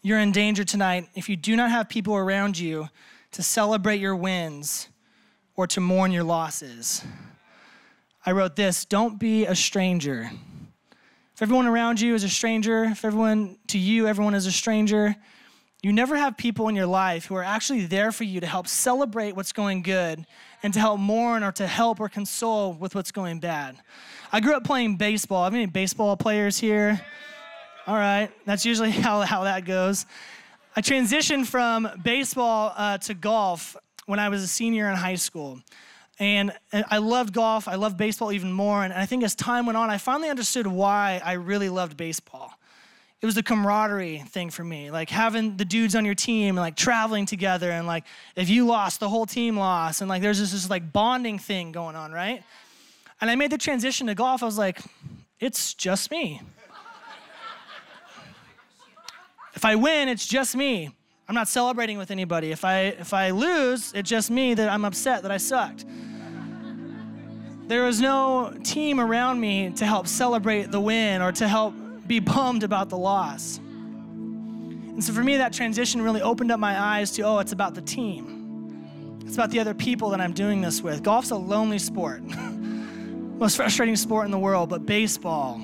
You're 0.00 0.20
in 0.20 0.30
danger 0.30 0.62
tonight 0.62 1.08
if 1.16 1.28
you 1.28 1.34
do 1.34 1.56
not 1.56 1.70
have 1.70 1.88
people 1.88 2.14
around 2.14 2.56
you 2.56 2.88
to 3.32 3.42
celebrate 3.42 3.98
your 4.00 4.14
wins 4.14 4.88
or 5.56 5.66
to 5.66 5.80
mourn 5.80 6.12
your 6.12 6.22
losses. 6.22 7.02
I 8.24 8.30
wrote 8.30 8.54
this 8.54 8.84
Don't 8.84 9.18
be 9.18 9.44
a 9.44 9.56
stranger. 9.56 10.30
If 11.34 11.42
everyone 11.42 11.66
around 11.66 12.00
you 12.00 12.14
is 12.14 12.22
a 12.22 12.28
stranger, 12.28 12.84
if 12.84 13.04
everyone 13.04 13.58
to 13.68 13.78
you, 13.78 14.06
everyone 14.06 14.34
is 14.34 14.46
a 14.46 14.52
stranger, 14.52 15.16
you 15.82 15.92
never 15.92 16.16
have 16.16 16.36
people 16.36 16.68
in 16.68 16.76
your 16.76 16.86
life 16.86 17.26
who 17.26 17.34
are 17.34 17.44
actually 17.44 17.86
there 17.86 18.12
for 18.12 18.24
you 18.24 18.38
to 18.38 18.46
help 18.46 18.68
celebrate 18.68 19.34
what's 19.34 19.52
going 19.52 19.82
good 19.82 20.24
and 20.62 20.74
to 20.74 20.80
help 20.80 21.00
mourn 21.00 21.42
or 21.42 21.50
to 21.52 21.66
help 21.66 21.98
or 21.98 22.08
console 22.08 22.72
with 22.72 22.94
what's 22.94 23.10
going 23.10 23.40
bad. 23.40 23.76
I 24.32 24.38
grew 24.40 24.54
up 24.54 24.64
playing 24.64 24.96
baseball. 24.96 25.42
Have 25.42 25.54
any 25.54 25.66
baseball 25.66 26.16
players 26.16 26.58
here? 26.58 27.00
All 27.88 27.96
right, 27.96 28.30
that's 28.44 28.66
usually 28.66 28.90
how, 29.06 29.22
how 29.22 29.44
that 29.44 29.64
goes. 29.64 30.04
I 30.76 30.82
transitioned 30.82 31.46
from 31.46 31.88
baseball 32.04 32.74
uh, 32.76 32.98
to 32.98 33.14
golf 33.14 33.78
when 34.04 34.18
I 34.18 34.28
was 34.28 34.42
a 34.42 34.46
senior 34.46 34.90
in 34.90 34.94
high 34.94 35.14
school. 35.14 35.62
And 36.18 36.52
I 36.70 36.98
loved 36.98 37.32
golf. 37.32 37.66
I 37.66 37.76
loved 37.76 37.96
baseball 37.96 38.30
even 38.30 38.52
more. 38.52 38.84
And 38.84 38.92
I 38.92 39.06
think 39.06 39.24
as 39.24 39.34
time 39.34 39.64
went 39.64 39.78
on, 39.78 39.88
I 39.88 39.96
finally 39.96 40.28
understood 40.28 40.66
why 40.66 41.22
I 41.24 41.32
really 41.34 41.70
loved 41.70 41.96
baseball. 41.96 42.52
It 43.22 43.26
was 43.26 43.34
the 43.34 43.42
camaraderie 43.42 44.18
thing 44.18 44.50
for 44.50 44.64
me, 44.64 44.90
like 44.90 45.08
having 45.08 45.56
the 45.56 45.64
dudes 45.64 45.96
on 45.96 46.04
your 46.04 46.14
team 46.14 46.58
and 46.58 46.62
like 46.62 46.76
traveling 46.76 47.24
together. 47.24 47.70
And 47.70 47.86
like 47.86 48.04
if 48.36 48.50
you 48.50 48.66
lost, 48.66 49.00
the 49.00 49.08
whole 49.08 49.24
team 49.24 49.56
lost. 49.56 50.02
And 50.02 50.10
like 50.10 50.20
there's 50.20 50.38
this, 50.38 50.52
this 50.52 50.68
like 50.68 50.92
bonding 50.92 51.38
thing 51.38 51.72
going 51.72 51.96
on, 51.96 52.12
right? 52.12 52.44
And 53.22 53.30
I 53.30 53.34
made 53.34 53.50
the 53.50 53.56
transition 53.56 54.08
to 54.08 54.14
golf. 54.14 54.42
I 54.42 54.46
was 54.46 54.58
like, 54.58 54.78
it's 55.40 55.72
just 55.72 56.10
me. 56.10 56.42
If 59.58 59.64
I 59.64 59.74
win, 59.74 60.08
it's 60.08 60.24
just 60.24 60.54
me. 60.54 60.88
I'm 61.28 61.34
not 61.34 61.48
celebrating 61.48 61.98
with 61.98 62.12
anybody. 62.12 62.52
If 62.52 62.64
I 62.64 62.94
if 63.06 63.12
I 63.12 63.30
lose, 63.30 63.92
it's 63.92 64.08
just 64.08 64.30
me 64.30 64.54
that 64.54 64.68
I'm 64.68 64.84
upset 64.84 65.22
that 65.22 65.32
I 65.32 65.36
sucked. 65.36 65.84
There 67.66 67.82
was 67.82 68.00
no 68.00 68.54
team 68.62 69.00
around 69.00 69.40
me 69.40 69.70
to 69.70 69.84
help 69.84 70.06
celebrate 70.06 70.70
the 70.70 70.78
win 70.80 71.22
or 71.22 71.32
to 71.32 71.48
help 71.48 71.74
be 72.06 72.20
bummed 72.20 72.62
about 72.62 72.88
the 72.88 72.96
loss. 72.96 73.58
And 73.58 75.02
so 75.02 75.12
for 75.12 75.24
me, 75.24 75.38
that 75.38 75.52
transition 75.52 76.02
really 76.02 76.22
opened 76.22 76.52
up 76.52 76.60
my 76.60 76.78
eyes 76.80 77.10
to 77.16 77.22
oh, 77.22 77.40
it's 77.40 77.50
about 77.50 77.74
the 77.74 77.82
team. 77.82 79.18
It's 79.26 79.34
about 79.34 79.50
the 79.50 79.58
other 79.58 79.74
people 79.74 80.10
that 80.10 80.20
I'm 80.20 80.34
doing 80.34 80.60
this 80.60 80.82
with. 80.82 81.02
Golf's 81.02 81.32
a 81.32 81.36
lonely 81.36 81.80
sport, 81.80 82.22
most 83.40 83.56
frustrating 83.56 83.96
sport 83.96 84.26
in 84.26 84.30
the 84.30 84.38
world, 84.38 84.68
but 84.68 84.86
baseball, 84.86 85.60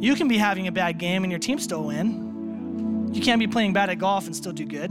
you 0.00 0.14
can 0.14 0.26
be 0.28 0.38
having 0.38 0.66
a 0.66 0.72
bad 0.72 0.98
game 0.98 1.22
and 1.24 1.30
your 1.30 1.38
team 1.38 1.58
still 1.58 1.84
win. 1.84 3.10
You 3.12 3.20
can't 3.20 3.38
be 3.38 3.46
playing 3.46 3.72
bad 3.72 3.90
at 3.90 3.98
golf 3.98 4.26
and 4.26 4.34
still 4.34 4.52
do 4.52 4.64
good. 4.64 4.90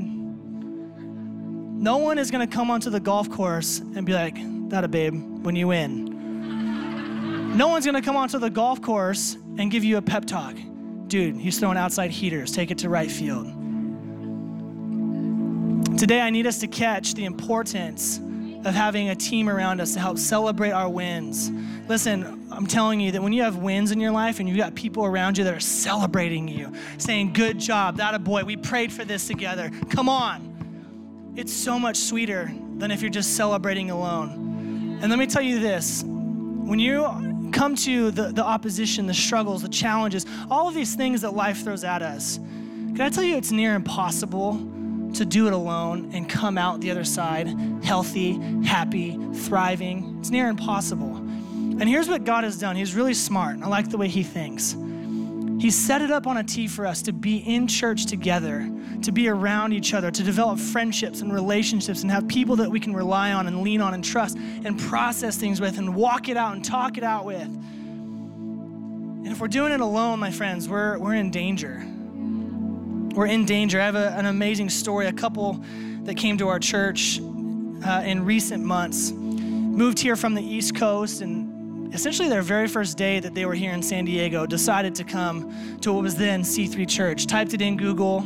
No 1.82 1.98
one 1.98 2.18
is 2.18 2.32
going 2.32 2.48
to 2.48 2.54
come 2.54 2.70
onto 2.70 2.90
the 2.90 3.00
golf 3.00 3.30
course 3.30 3.80
and 3.80 4.06
be 4.06 4.14
like, 4.14 4.38
that 4.70 4.84
a 4.84 4.88
babe, 4.88 5.14
when 5.44 5.56
you 5.56 5.68
win. 5.68 6.10
No 7.58 7.68
one's 7.68 7.86
gonna 7.86 8.02
come 8.02 8.16
onto 8.16 8.38
the 8.38 8.50
golf 8.50 8.82
course 8.82 9.36
and 9.58 9.72
give 9.72 9.84
you 9.84 9.98
a 9.98 10.02
pep 10.02 10.26
talk. 10.26 10.56
Dude, 11.08 11.36
he's 11.36 11.60
throwing 11.60 11.78
outside 11.78 12.12
heaters, 12.12 12.52
take 12.52 12.70
it 12.72 12.78
to 12.80 12.90
right 12.90 13.12
field. 13.12 13.48
Today, 15.98 16.22
I 16.22 16.30
need 16.30 16.46
us 16.46 16.60
to 16.60 16.68
catch 16.68 17.16
the 17.16 17.26
importance 17.26 18.20
of 18.66 18.74
having 18.74 19.10
a 19.10 19.16
team 19.16 19.48
around 19.48 19.80
us 19.80 19.94
to 19.94 20.00
help 20.00 20.18
celebrate 20.18 20.72
our 20.72 20.90
wins. 20.90 21.50
Listen, 21.88 22.48
I'm 22.52 22.68
telling 22.68 23.00
you 23.00 23.12
that 23.14 23.22
when 23.22 23.32
you 23.32 23.44
have 23.44 23.58
wins 23.58 23.92
in 23.92 24.00
your 24.00 24.12
life 24.12 24.40
and 24.40 24.50
you've 24.50 24.58
got 24.58 24.76
people 24.76 25.06
around 25.06 25.38
you 25.38 25.46
that 25.46 25.54
are 25.54 25.62
celebrating 25.62 26.48
you, 26.48 26.74
saying, 26.98 27.34
Good 27.34 27.58
job, 27.60 27.98
that 27.98 28.14
a 28.14 28.20
boy, 28.20 28.44
we 28.44 28.58
prayed 28.58 28.92
for 28.92 29.06
this 29.06 29.28
together, 29.28 29.72
come 29.90 30.10
on. 30.10 31.34
It's 31.36 31.54
so 31.54 31.80
much 31.80 31.96
sweeter 31.96 32.52
than 32.78 32.92
if 32.92 33.02
you're 33.02 33.10
just 33.10 33.38
celebrating 33.38 33.92
alone. 33.92 35.00
And 35.02 35.10
let 35.10 35.18
me 35.18 35.26
tell 35.26 35.42
you 35.42 35.60
this 35.60 36.04
when 36.04 36.80
you 36.80 37.50
come 37.54 37.76
to 37.76 38.12
the, 38.12 38.34
the 38.34 38.44
opposition, 38.44 39.08
the 39.08 39.14
struggles, 39.14 39.62
the 39.62 39.70
challenges, 39.70 40.26
all 40.52 40.68
of 40.68 40.76
these 40.76 40.96
things 40.96 41.22
that 41.22 41.32
life 41.32 41.64
throws 41.64 41.84
at 41.86 42.02
us, 42.02 42.38
can 42.38 43.02
I 43.02 43.10
tell 43.10 43.24
you 43.24 43.38
it's 43.38 43.52
near 43.52 43.76
impossible 43.76 44.60
to 45.16 45.26
do 45.26 45.48
it 45.48 45.54
alone 45.54 46.12
and 46.14 46.30
come 46.30 46.58
out 46.58 46.82
the 46.82 46.92
other 46.92 47.04
side 47.04 47.48
healthy, 47.84 48.34
happy, 48.64 49.18
thriving? 49.34 50.18
It's 50.20 50.30
near 50.30 50.48
impossible. 50.48 51.16
And 51.16 51.88
here's 51.88 52.10
what 52.10 52.26
God 52.26 52.44
has 52.44 52.58
done 52.58 52.76
He's 52.76 52.96
really 52.96 53.14
smart. 53.14 53.62
I 53.62 53.68
like 53.68 53.90
the 53.90 53.98
way 53.98 54.08
He 54.08 54.24
thinks. 54.24 54.76
He 55.60 55.72
set 55.72 56.02
it 56.02 56.10
up 56.10 56.26
on 56.26 56.38
a 56.38 56.44
tee 56.44 56.68
for 56.68 56.86
us 56.86 57.02
to 57.04 57.12
be 57.12 57.38
in 57.38 57.68
church 57.68 58.06
together, 58.06 58.70
to 59.02 59.12
be 59.12 59.28
around 59.28 59.74
each 59.74 59.94
other, 59.94 60.10
to 60.10 60.24
develop 60.24 60.58
friendships 60.58 61.20
and 61.20 61.34
relationships 61.34 62.02
and 62.02 62.10
have 62.10 62.30
people 62.30 62.56
that 62.58 62.70
we 62.72 62.80
can 62.80 62.94
rely 62.94 63.34
on 63.34 63.46
and 63.46 63.62
lean 63.62 63.82
on 63.82 63.94
and 63.94 64.04
trust 64.04 64.38
and 64.38 64.80
process 64.80 65.36
things 65.36 65.60
with 65.60 65.78
and 65.78 65.94
walk 65.94 66.30
it 66.30 66.38
out 66.38 66.56
and 66.56 66.64
talk 66.64 66.98
it 66.98 67.04
out 67.04 67.26
with. 67.26 67.42
And 67.42 69.28
if 69.28 69.42
we're 69.42 69.50
doing 69.50 69.74
it 69.74 69.82
alone, 69.82 70.20
my 70.20 70.32
friends, 70.32 70.70
we're, 70.70 70.98
we're 70.98 71.16
in 71.16 71.30
danger. 71.30 71.86
We're 73.14 73.28
in 73.28 73.46
danger. 73.46 73.82
I 73.82 73.86
have 73.86 73.96
a, 73.96 74.12
an 74.12 74.26
amazing 74.26 74.70
story. 74.70 75.08
A 75.08 75.14
couple 75.14 75.64
that 76.04 76.16
came 76.16 76.38
to 76.38 76.48
our 76.48 76.60
church 76.60 77.20
uh, 77.20 78.04
in 78.06 78.26
recent 78.26 78.64
months 78.64 79.12
moved 79.12 80.00
here 80.00 80.16
from 80.16 80.34
the 80.36 80.44
East 80.44 80.76
Coast 80.76 81.22
and 81.22 81.94
essentially 81.94 82.30
their 82.30 82.42
very 82.42 82.68
first 82.68 82.98
day 82.98 83.20
that 83.20 83.34
they 83.34 83.46
were 83.46 83.54
here 83.54 83.72
in 83.72 83.82
San 83.82 84.06
Diego, 84.06 84.46
decided 84.46 84.94
to 84.96 85.04
come 85.04 85.78
to 85.82 85.92
what 85.94 86.04
was 86.04 86.16
then 86.16 86.42
C3 86.44 86.88
Church. 86.88 87.26
Typed 87.26 87.54
it 87.54 87.62
in 87.62 87.78
Google, 87.78 88.22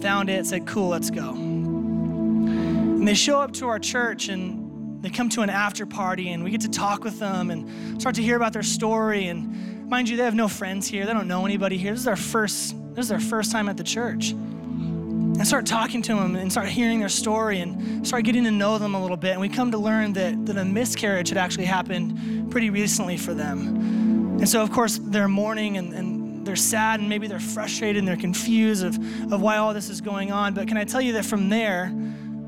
found 0.00 0.30
it, 0.30 0.46
said, 0.46 0.66
cool, 0.66 0.88
let's 0.88 1.10
go. 1.10 1.30
And 1.30 3.06
they 3.06 3.14
show 3.14 3.40
up 3.40 3.52
to 3.54 3.68
our 3.68 3.78
church 3.78 4.28
and 4.28 5.02
they 5.02 5.10
come 5.10 5.28
to 5.30 5.42
an 5.42 5.50
after 5.50 5.86
party 5.86 6.30
and 6.32 6.42
we 6.42 6.50
get 6.50 6.62
to 6.62 6.68
talk 6.68 7.04
with 7.04 7.20
them 7.20 7.50
and 7.50 8.00
start 8.00 8.16
to 8.16 8.22
hear 8.22 8.36
about 8.36 8.52
their 8.52 8.64
story. 8.64 9.28
And 9.28 9.88
mind 9.88 10.08
you, 10.08 10.16
they 10.16 10.24
have 10.24 10.34
no 10.34 10.48
friends 10.48 10.88
here. 10.88 11.06
They 11.06 11.12
don't 11.12 11.28
know 11.28 11.46
anybody 11.46 11.78
here. 11.78 11.92
This 11.92 12.00
is 12.00 12.04
their 12.04 12.16
first, 12.16 12.74
this 12.98 13.04
is 13.04 13.10
their 13.10 13.20
first 13.20 13.52
time 13.52 13.68
at 13.68 13.76
the 13.76 13.84
church 13.84 14.32
and 14.32 15.46
start 15.46 15.64
talking 15.66 16.02
to 16.02 16.16
them 16.16 16.34
and 16.34 16.50
start 16.50 16.66
hearing 16.68 16.98
their 16.98 17.08
story 17.08 17.60
and 17.60 18.04
start 18.04 18.24
getting 18.24 18.42
to 18.42 18.50
know 18.50 18.76
them 18.76 18.96
a 18.96 19.00
little 19.00 19.16
bit. 19.16 19.32
And 19.32 19.40
we 19.40 19.48
come 19.48 19.70
to 19.70 19.78
learn 19.78 20.14
that, 20.14 20.46
that 20.46 20.56
a 20.56 20.64
miscarriage 20.64 21.28
had 21.28 21.38
actually 21.38 21.66
happened 21.66 22.50
pretty 22.50 22.70
recently 22.70 23.16
for 23.16 23.34
them. 23.34 24.38
And 24.38 24.48
so, 24.48 24.62
of 24.62 24.72
course, 24.72 24.98
they're 25.00 25.28
mourning 25.28 25.76
and, 25.76 25.94
and 25.94 26.44
they're 26.44 26.56
sad 26.56 26.98
and 26.98 27.08
maybe 27.08 27.28
they're 27.28 27.38
frustrated 27.38 27.98
and 27.98 28.08
they're 28.08 28.16
confused 28.16 28.84
of, 28.84 28.96
of 29.32 29.40
why 29.40 29.58
all 29.58 29.72
this 29.72 29.90
is 29.90 30.00
going 30.00 30.32
on. 30.32 30.54
But 30.54 30.66
can 30.66 30.76
I 30.76 30.82
tell 30.82 31.00
you 31.00 31.12
that 31.12 31.24
from 31.24 31.50
there, 31.50 31.92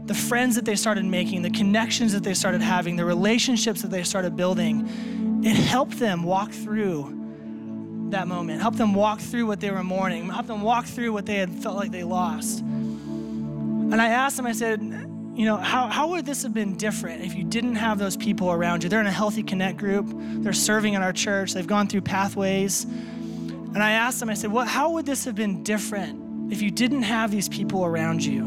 the 0.06 0.14
friends 0.14 0.56
that 0.56 0.64
they 0.64 0.74
started 0.74 1.04
making, 1.04 1.42
the 1.42 1.50
connections 1.50 2.12
that 2.12 2.24
they 2.24 2.34
started 2.34 2.60
having, 2.60 2.96
the 2.96 3.04
relationships 3.04 3.82
that 3.82 3.92
they 3.92 4.02
started 4.02 4.36
building, 4.36 5.42
it 5.44 5.54
helped 5.54 6.00
them 6.00 6.24
walk 6.24 6.50
through 6.50 7.19
that 8.12 8.28
moment, 8.28 8.60
help 8.60 8.76
them 8.76 8.94
walk 8.94 9.20
through 9.20 9.46
what 9.46 9.60
they 9.60 9.70
were 9.70 9.84
mourning, 9.84 10.28
help 10.28 10.46
them 10.46 10.62
walk 10.62 10.86
through 10.86 11.12
what 11.12 11.26
they 11.26 11.36
had 11.36 11.50
felt 11.50 11.76
like 11.76 11.90
they 11.90 12.04
lost. 12.04 12.60
And 12.60 14.00
I 14.00 14.08
asked 14.08 14.36
them, 14.36 14.46
I 14.46 14.52
said, 14.52 14.80
you 14.80 15.46
know, 15.46 15.56
how, 15.56 15.88
how 15.88 16.08
would 16.08 16.26
this 16.26 16.42
have 16.42 16.52
been 16.52 16.76
different 16.76 17.24
if 17.24 17.34
you 17.34 17.44
didn't 17.44 17.76
have 17.76 17.98
those 17.98 18.16
people 18.16 18.50
around 18.50 18.82
you? 18.82 18.88
They're 18.88 19.00
in 19.00 19.06
a 19.06 19.12
healthy 19.12 19.42
connect 19.42 19.78
group, 19.78 20.06
they're 20.42 20.52
serving 20.52 20.94
in 20.94 21.02
our 21.02 21.12
church, 21.12 21.54
they've 21.54 21.66
gone 21.66 21.88
through 21.88 22.02
pathways. 22.02 22.84
And 22.84 23.82
I 23.82 23.92
asked 23.92 24.20
them, 24.20 24.28
I 24.28 24.34
said, 24.34 24.50
what, 24.52 24.68
how 24.68 24.90
would 24.92 25.06
this 25.06 25.24
have 25.24 25.34
been 25.34 25.62
different 25.62 26.52
if 26.52 26.60
you 26.60 26.70
didn't 26.70 27.02
have 27.02 27.30
these 27.30 27.48
people 27.48 27.84
around 27.84 28.24
you? 28.24 28.42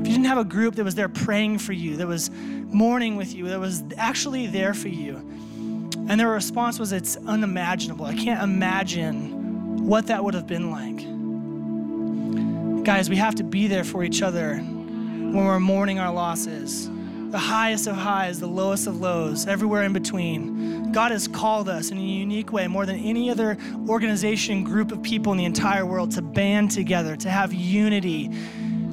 If 0.00 0.06
you 0.06 0.12
didn't 0.12 0.26
have 0.26 0.38
a 0.38 0.44
group 0.44 0.74
that 0.74 0.84
was 0.84 0.96
there 0.96 1.08
praying 1.08 1.58
for 1.58 1.72
you, 1.72 1.96
that 1.96 2.06
was 2.06 2.30
mourning 2.30 3.16
with 3.16 3.34
you, 3.34 3.48
that 3.48 3.60
was 3.60 3.84
actually 3.96 4.48
there 4.48 4.74
for 4.74 4.88
you. 4.88 5.14
And 6.08 6.18
their 6.18 6.30
response 6.30 6.78
was, 6.78 6.92
It's 6.92 7.18
unimaginable. 7.26 8.06
I 8.06 8.14
can't 8.14 8.42
imagine 8.42 9.86
what 9.86 10.06
that 10.06 10.24
would 10.24 10.32
have 10.34 10.46
been 10.46 10.70
like. 10.70 11.04
Guys, 12.84 13.10
we 13.10 13.16
have 13.16 13.34
to 13.34 13.44
be 13.44 13.66
there 13.66 13.84
for 13.84 14.02
each 14.02 14.22
other 14.22 14.56
when 14.56 15.44
we're 15.44 15.60
mourning 15.60 15.98
our 15.98 16.10
losses. 16.12 16.88
The 17.30 17.38
highest 17.38 17.86
of 17.86 17.94
highs, 17.94 18.40
the 18.40 18.46
lowest 18.46 18.86
of 18.86 18.98
lows, 19.02 19.46
everywhere 19.46 19.82
in 19.82 19.92
between. 19.92 20.92
God 20.92 21.10
has 21.10 21.28
called 21.28 21.68
us 21.68 21.90
in 21.90 21.98
a 21.98 22.00
unique 22.00 22.52
way, 22.52 22.66
more 22.66 22.86
than 22.86 22.96
any 22.96 23.30
other 23.30 23.58
organization, 23.86 24.64
group 24.64 24.90
of 24.90 25.02
people 25.02 25.32
in 25.32 25.38
the 25.38 25.44
entire 25.44 25.84
world, 25.84 26.12
to 26.12 26.22
band 26.22 26.70
together, 26.70 27.16
to 27.16 27.28
have 27.28 27.52
unity 27.52 28.30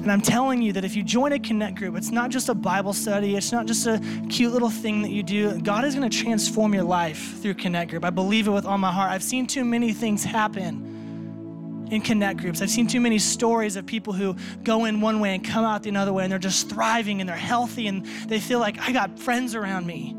and 0.06 0.12
I'm 0.12 0.20
telling 0.20 0.62
you 0.62 0.72
that 0.74 0.84
if 0.84 0.94
you 0.94 1.02
join 1.02 1.32
a 1.32 1.38
connect 1.40 1.78
group, 1.78 1.96
it's 1.96 2.12
not 2.12 2.30
just 2.30 2.48
a 2.48 2.54
Bible 2.54 2.92
study, 2.92 3.34
it's 3.34 3.50
not 3.50 3.66
just 3.66 3.88
a 3.88 4.00
cute 4.30 4.52
little 4.52 4.70
thing 4.70 5.02
that 5.02 5.10
you 5.10 5.24
do. 5.24 5.60
God 5.62 5.84
is 5.84 5.96
going 5.96 6.08
to 6.08 6.16
transform 6.16 6.72
your 6.72 6.84
life 6.84 7.40
through 7.42 7.54
connect 7.54 7.90
group. 7.90 8.04
I 8.04 8.10
believe 8.10 8.46
it 8.46 8.52
with 8.52 8.66
all 8.66 8.78
my 8.78 8.92
heart. 8.92 9.10
I've 9.10 9.24
seen 9.24 9.48
too 9.48 9.64
many 9.64 9.92
things 9.92 10.22
happen 10.22 11.88
in 11.90 12.02
connect 12.02 12.38
groups. 12.38 12.62
I've 12.62 12.70
seen 12.70 12.86
too 12.86 13.00
many 13.00 13.18
stories 13.18 13.74
of 13.74 13.84
people 13.84 14.12
who 14.12 14.36
go 14.62 14.84
in 14.84 15.00
one 15.00 15.18
way 15.18 15.34
and 15.34 15.44
come 15.44 15.64
out 15.64 15.82
the 15.82 15.96
other 15.96 16.12
way 16.12 16.22
and 16.22 16.30
they're 16.30 16.38
just 16.38 16.68
thriving 16.68 17.20
and 17.20 17.28
they're 17.28 17.34
healthy 17.34 17.88
and 17.88 18.06
they 18.28 18.38
feel 18.38 18.60
like 18.60 18.78
I 18.78 18.92
got 18.92 19.18
friends 19.18 19.56
around 19.56 19.88
me. 19.88 20.14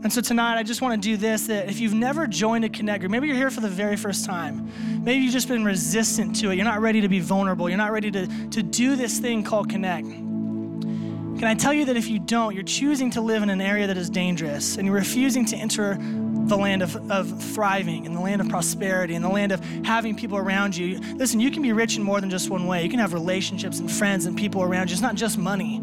And 0.00 0.12
so 0.12 0.20
tonight, 0.20 0.56
I 0.56 0.62
just 0.62 0.80
want 0.80 1.02
to 1.02 1.08
do 1.08 1.16
this 1.16 1.48
that 1.48 1.68
if 1.68 1.80
you've 1.80 1.94
never 1.94 2.28
joined 2.28 2.64
a 2.64 2.68
connect 2.68 3.00
group, 3.00 3.10
maybe 3.10 3.26
you're 3.26 3.36
here 3.36 3.50
for 3.50 3.60
the 3.60 3.68
very 3.68 3.96
first 3.96 4.24
time, 4.24 4.70
maybe 5.02 5.24
you've 5.24 5.32
just 5.32 5.48
been 5.48 5.64
resistant 5.64 6.36
to 6.36 6.50
it, 6.50 6.54
you're 6.54 6.64
not 6.64 6.80
ready 6.80 7.00
to 7.00 7.08
be 7.08 7.18
vulnerable, 7.18 7.68
you're 7.68 7.78
not 7.78 7.90
ready 7.90 8.10
to, 8.12 8.28
to 8.50 8.62
do 8.62 8.94
this 8.94 9.18
thing 9.18 9.42
called 9.42 9.68
connect. 9.68 10.06
Can 10.06 11.44
I 11.44 11.54
tell 11.54 11.72
you 11.72 11.84
that 11.86 11.96
if 11.96 12.08
you 12.08 12.20
don't, 12.20 12.54
you're 12.54 12.62
choosing 12.62 13.10
to 13.12 13.20
live 13.20 13.42
in 13.42 13.50
an 13.50 13.60
area 13.60 13.88
that 13.88 13.96
is 13.96 14.08
dangerous 14.08 14.76
and 14.76 14.86
you're 14.86 14.94
refusing 14.94 15.44
to 15.46 15.56
enter 15.56 15.96
the 16.00 16.56
land 16.56 16.82
of, 16.82 17.10
of 17.10 17.42
thriving 17.42 18.06
and 18.06 18.14
the 18.14 18.20
land 18.20 18.40
of 18.40 18.48
prosperity 18.48 19.14
and 19.14 19.24
the 19.24 19.28
land 19.28 19.50
of 19.50 19.64
having 19.84 20.16
people 20.16 20.38
around 20.38 20.76
you. 20.76 20.98
Listen, 21.16 21.40
you 21.40 21.50
can 21.50 21.62
be 21.62 21.72
rich 21.72 21.96
in 21.96 22.02
more 22.04 22.20
than 22.20 22.30
just 22.30 22.50
one 22.50 22.66
way. 22.66 22.84
You 22.84 22.90
can 22.90 22.98
have 23.00 23.12
relationships 23.12 23.80
and 23.80 23.90
friends 23.90 24.26
and 24.26 24.36
people 24.36 24.62
around 24.62 24.90
you. 24.90 24.94
It's 24.94 25.02
not 25.02 25.16
just 25.16 25.38
money. 25.38 25.82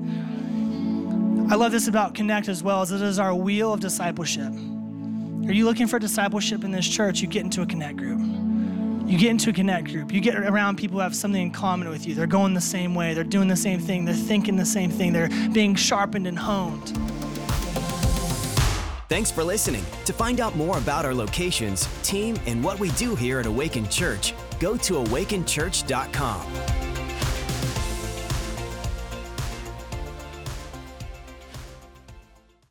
I 1.48 1.54
love 1.54 1.72
this 1.72 1.88
about 1.88 2.16
Connect 2.16 2.50
as 2.50 2.64
well, 2.64 2.82
as 2.82 2.92
it 2.92 3.02
is 3.02 3.20
our 3.20 3.36
wheel 3.36 3.72
of 3.72 3.80
discipleship. 3.80 4.52
Are 4.52 5.54
you 5.54 5.66
looking 5.66 5.86
for 5.86 6.00
discipleship 6.00 6.64
in 6.64 6.72
this 6.72 6.88
church? 6.88 7.22
You 7.22 7.28
get 7.28 7.44
into 7.44 7.62
a 7.62 7.68
Connect 7.68 7.98
group. 7.98 8.20
You 9.08 9.20
get 9.20 9.30
into 9.30 9.52
a 9.52 9.54
Connect 9.54 9.88
group. 9.92 10.12
You 10.12 10.22
get 10.22 10.38
around 10.38 10.78
people 10.78 10.98
who 10.98 11.04
have 11.04 11.16
something 11.16 11.40
in 11.40 11.52
common 11.52 11.90
with 11.90 12.08
you. 12.08 12.16
They're 12.16 12.26
going 12.26 12.56
the 12.56 12.62
same 12.62 12.96
way. 12.96 13.14
They're 13.14 13.24
doing 13.24 13.48
the 13.48 13.56
same 13.56 13.80
thing. 13.80 14.06
They're 14.06 14.16
thinking 14.16 14.56
the 14.56 14.66
same 14.66 14.90
thing. 14.90 15.14
They're 15.14 15.30
being 15.54 15.76
sharpened 15.76 16.26
and 16.26 16.38
honed. 16.38 16.98
Thanks 19.08 19.30
for 19.30 19.44
listening. 19.44 19.86
To 20.06 20.14
find 20.14 20.40
out 20.40 20.56
more 20.56 20.80
about 20.80 21.06
our 21.06 21.14
locations, 21.14 21.88
team, 22.02 22.40
and 22.48 22.64
what 22.64 22.80
we 22.80 22.90
do 22.92 23.16
here 23.16 23.40
at 23.40 23.46
Awaken 23.46 23.88
Church, 23.90 24.34
go 24.60 24.78
to 24.78 24.94
awakenchurch.com. 24.96 26.85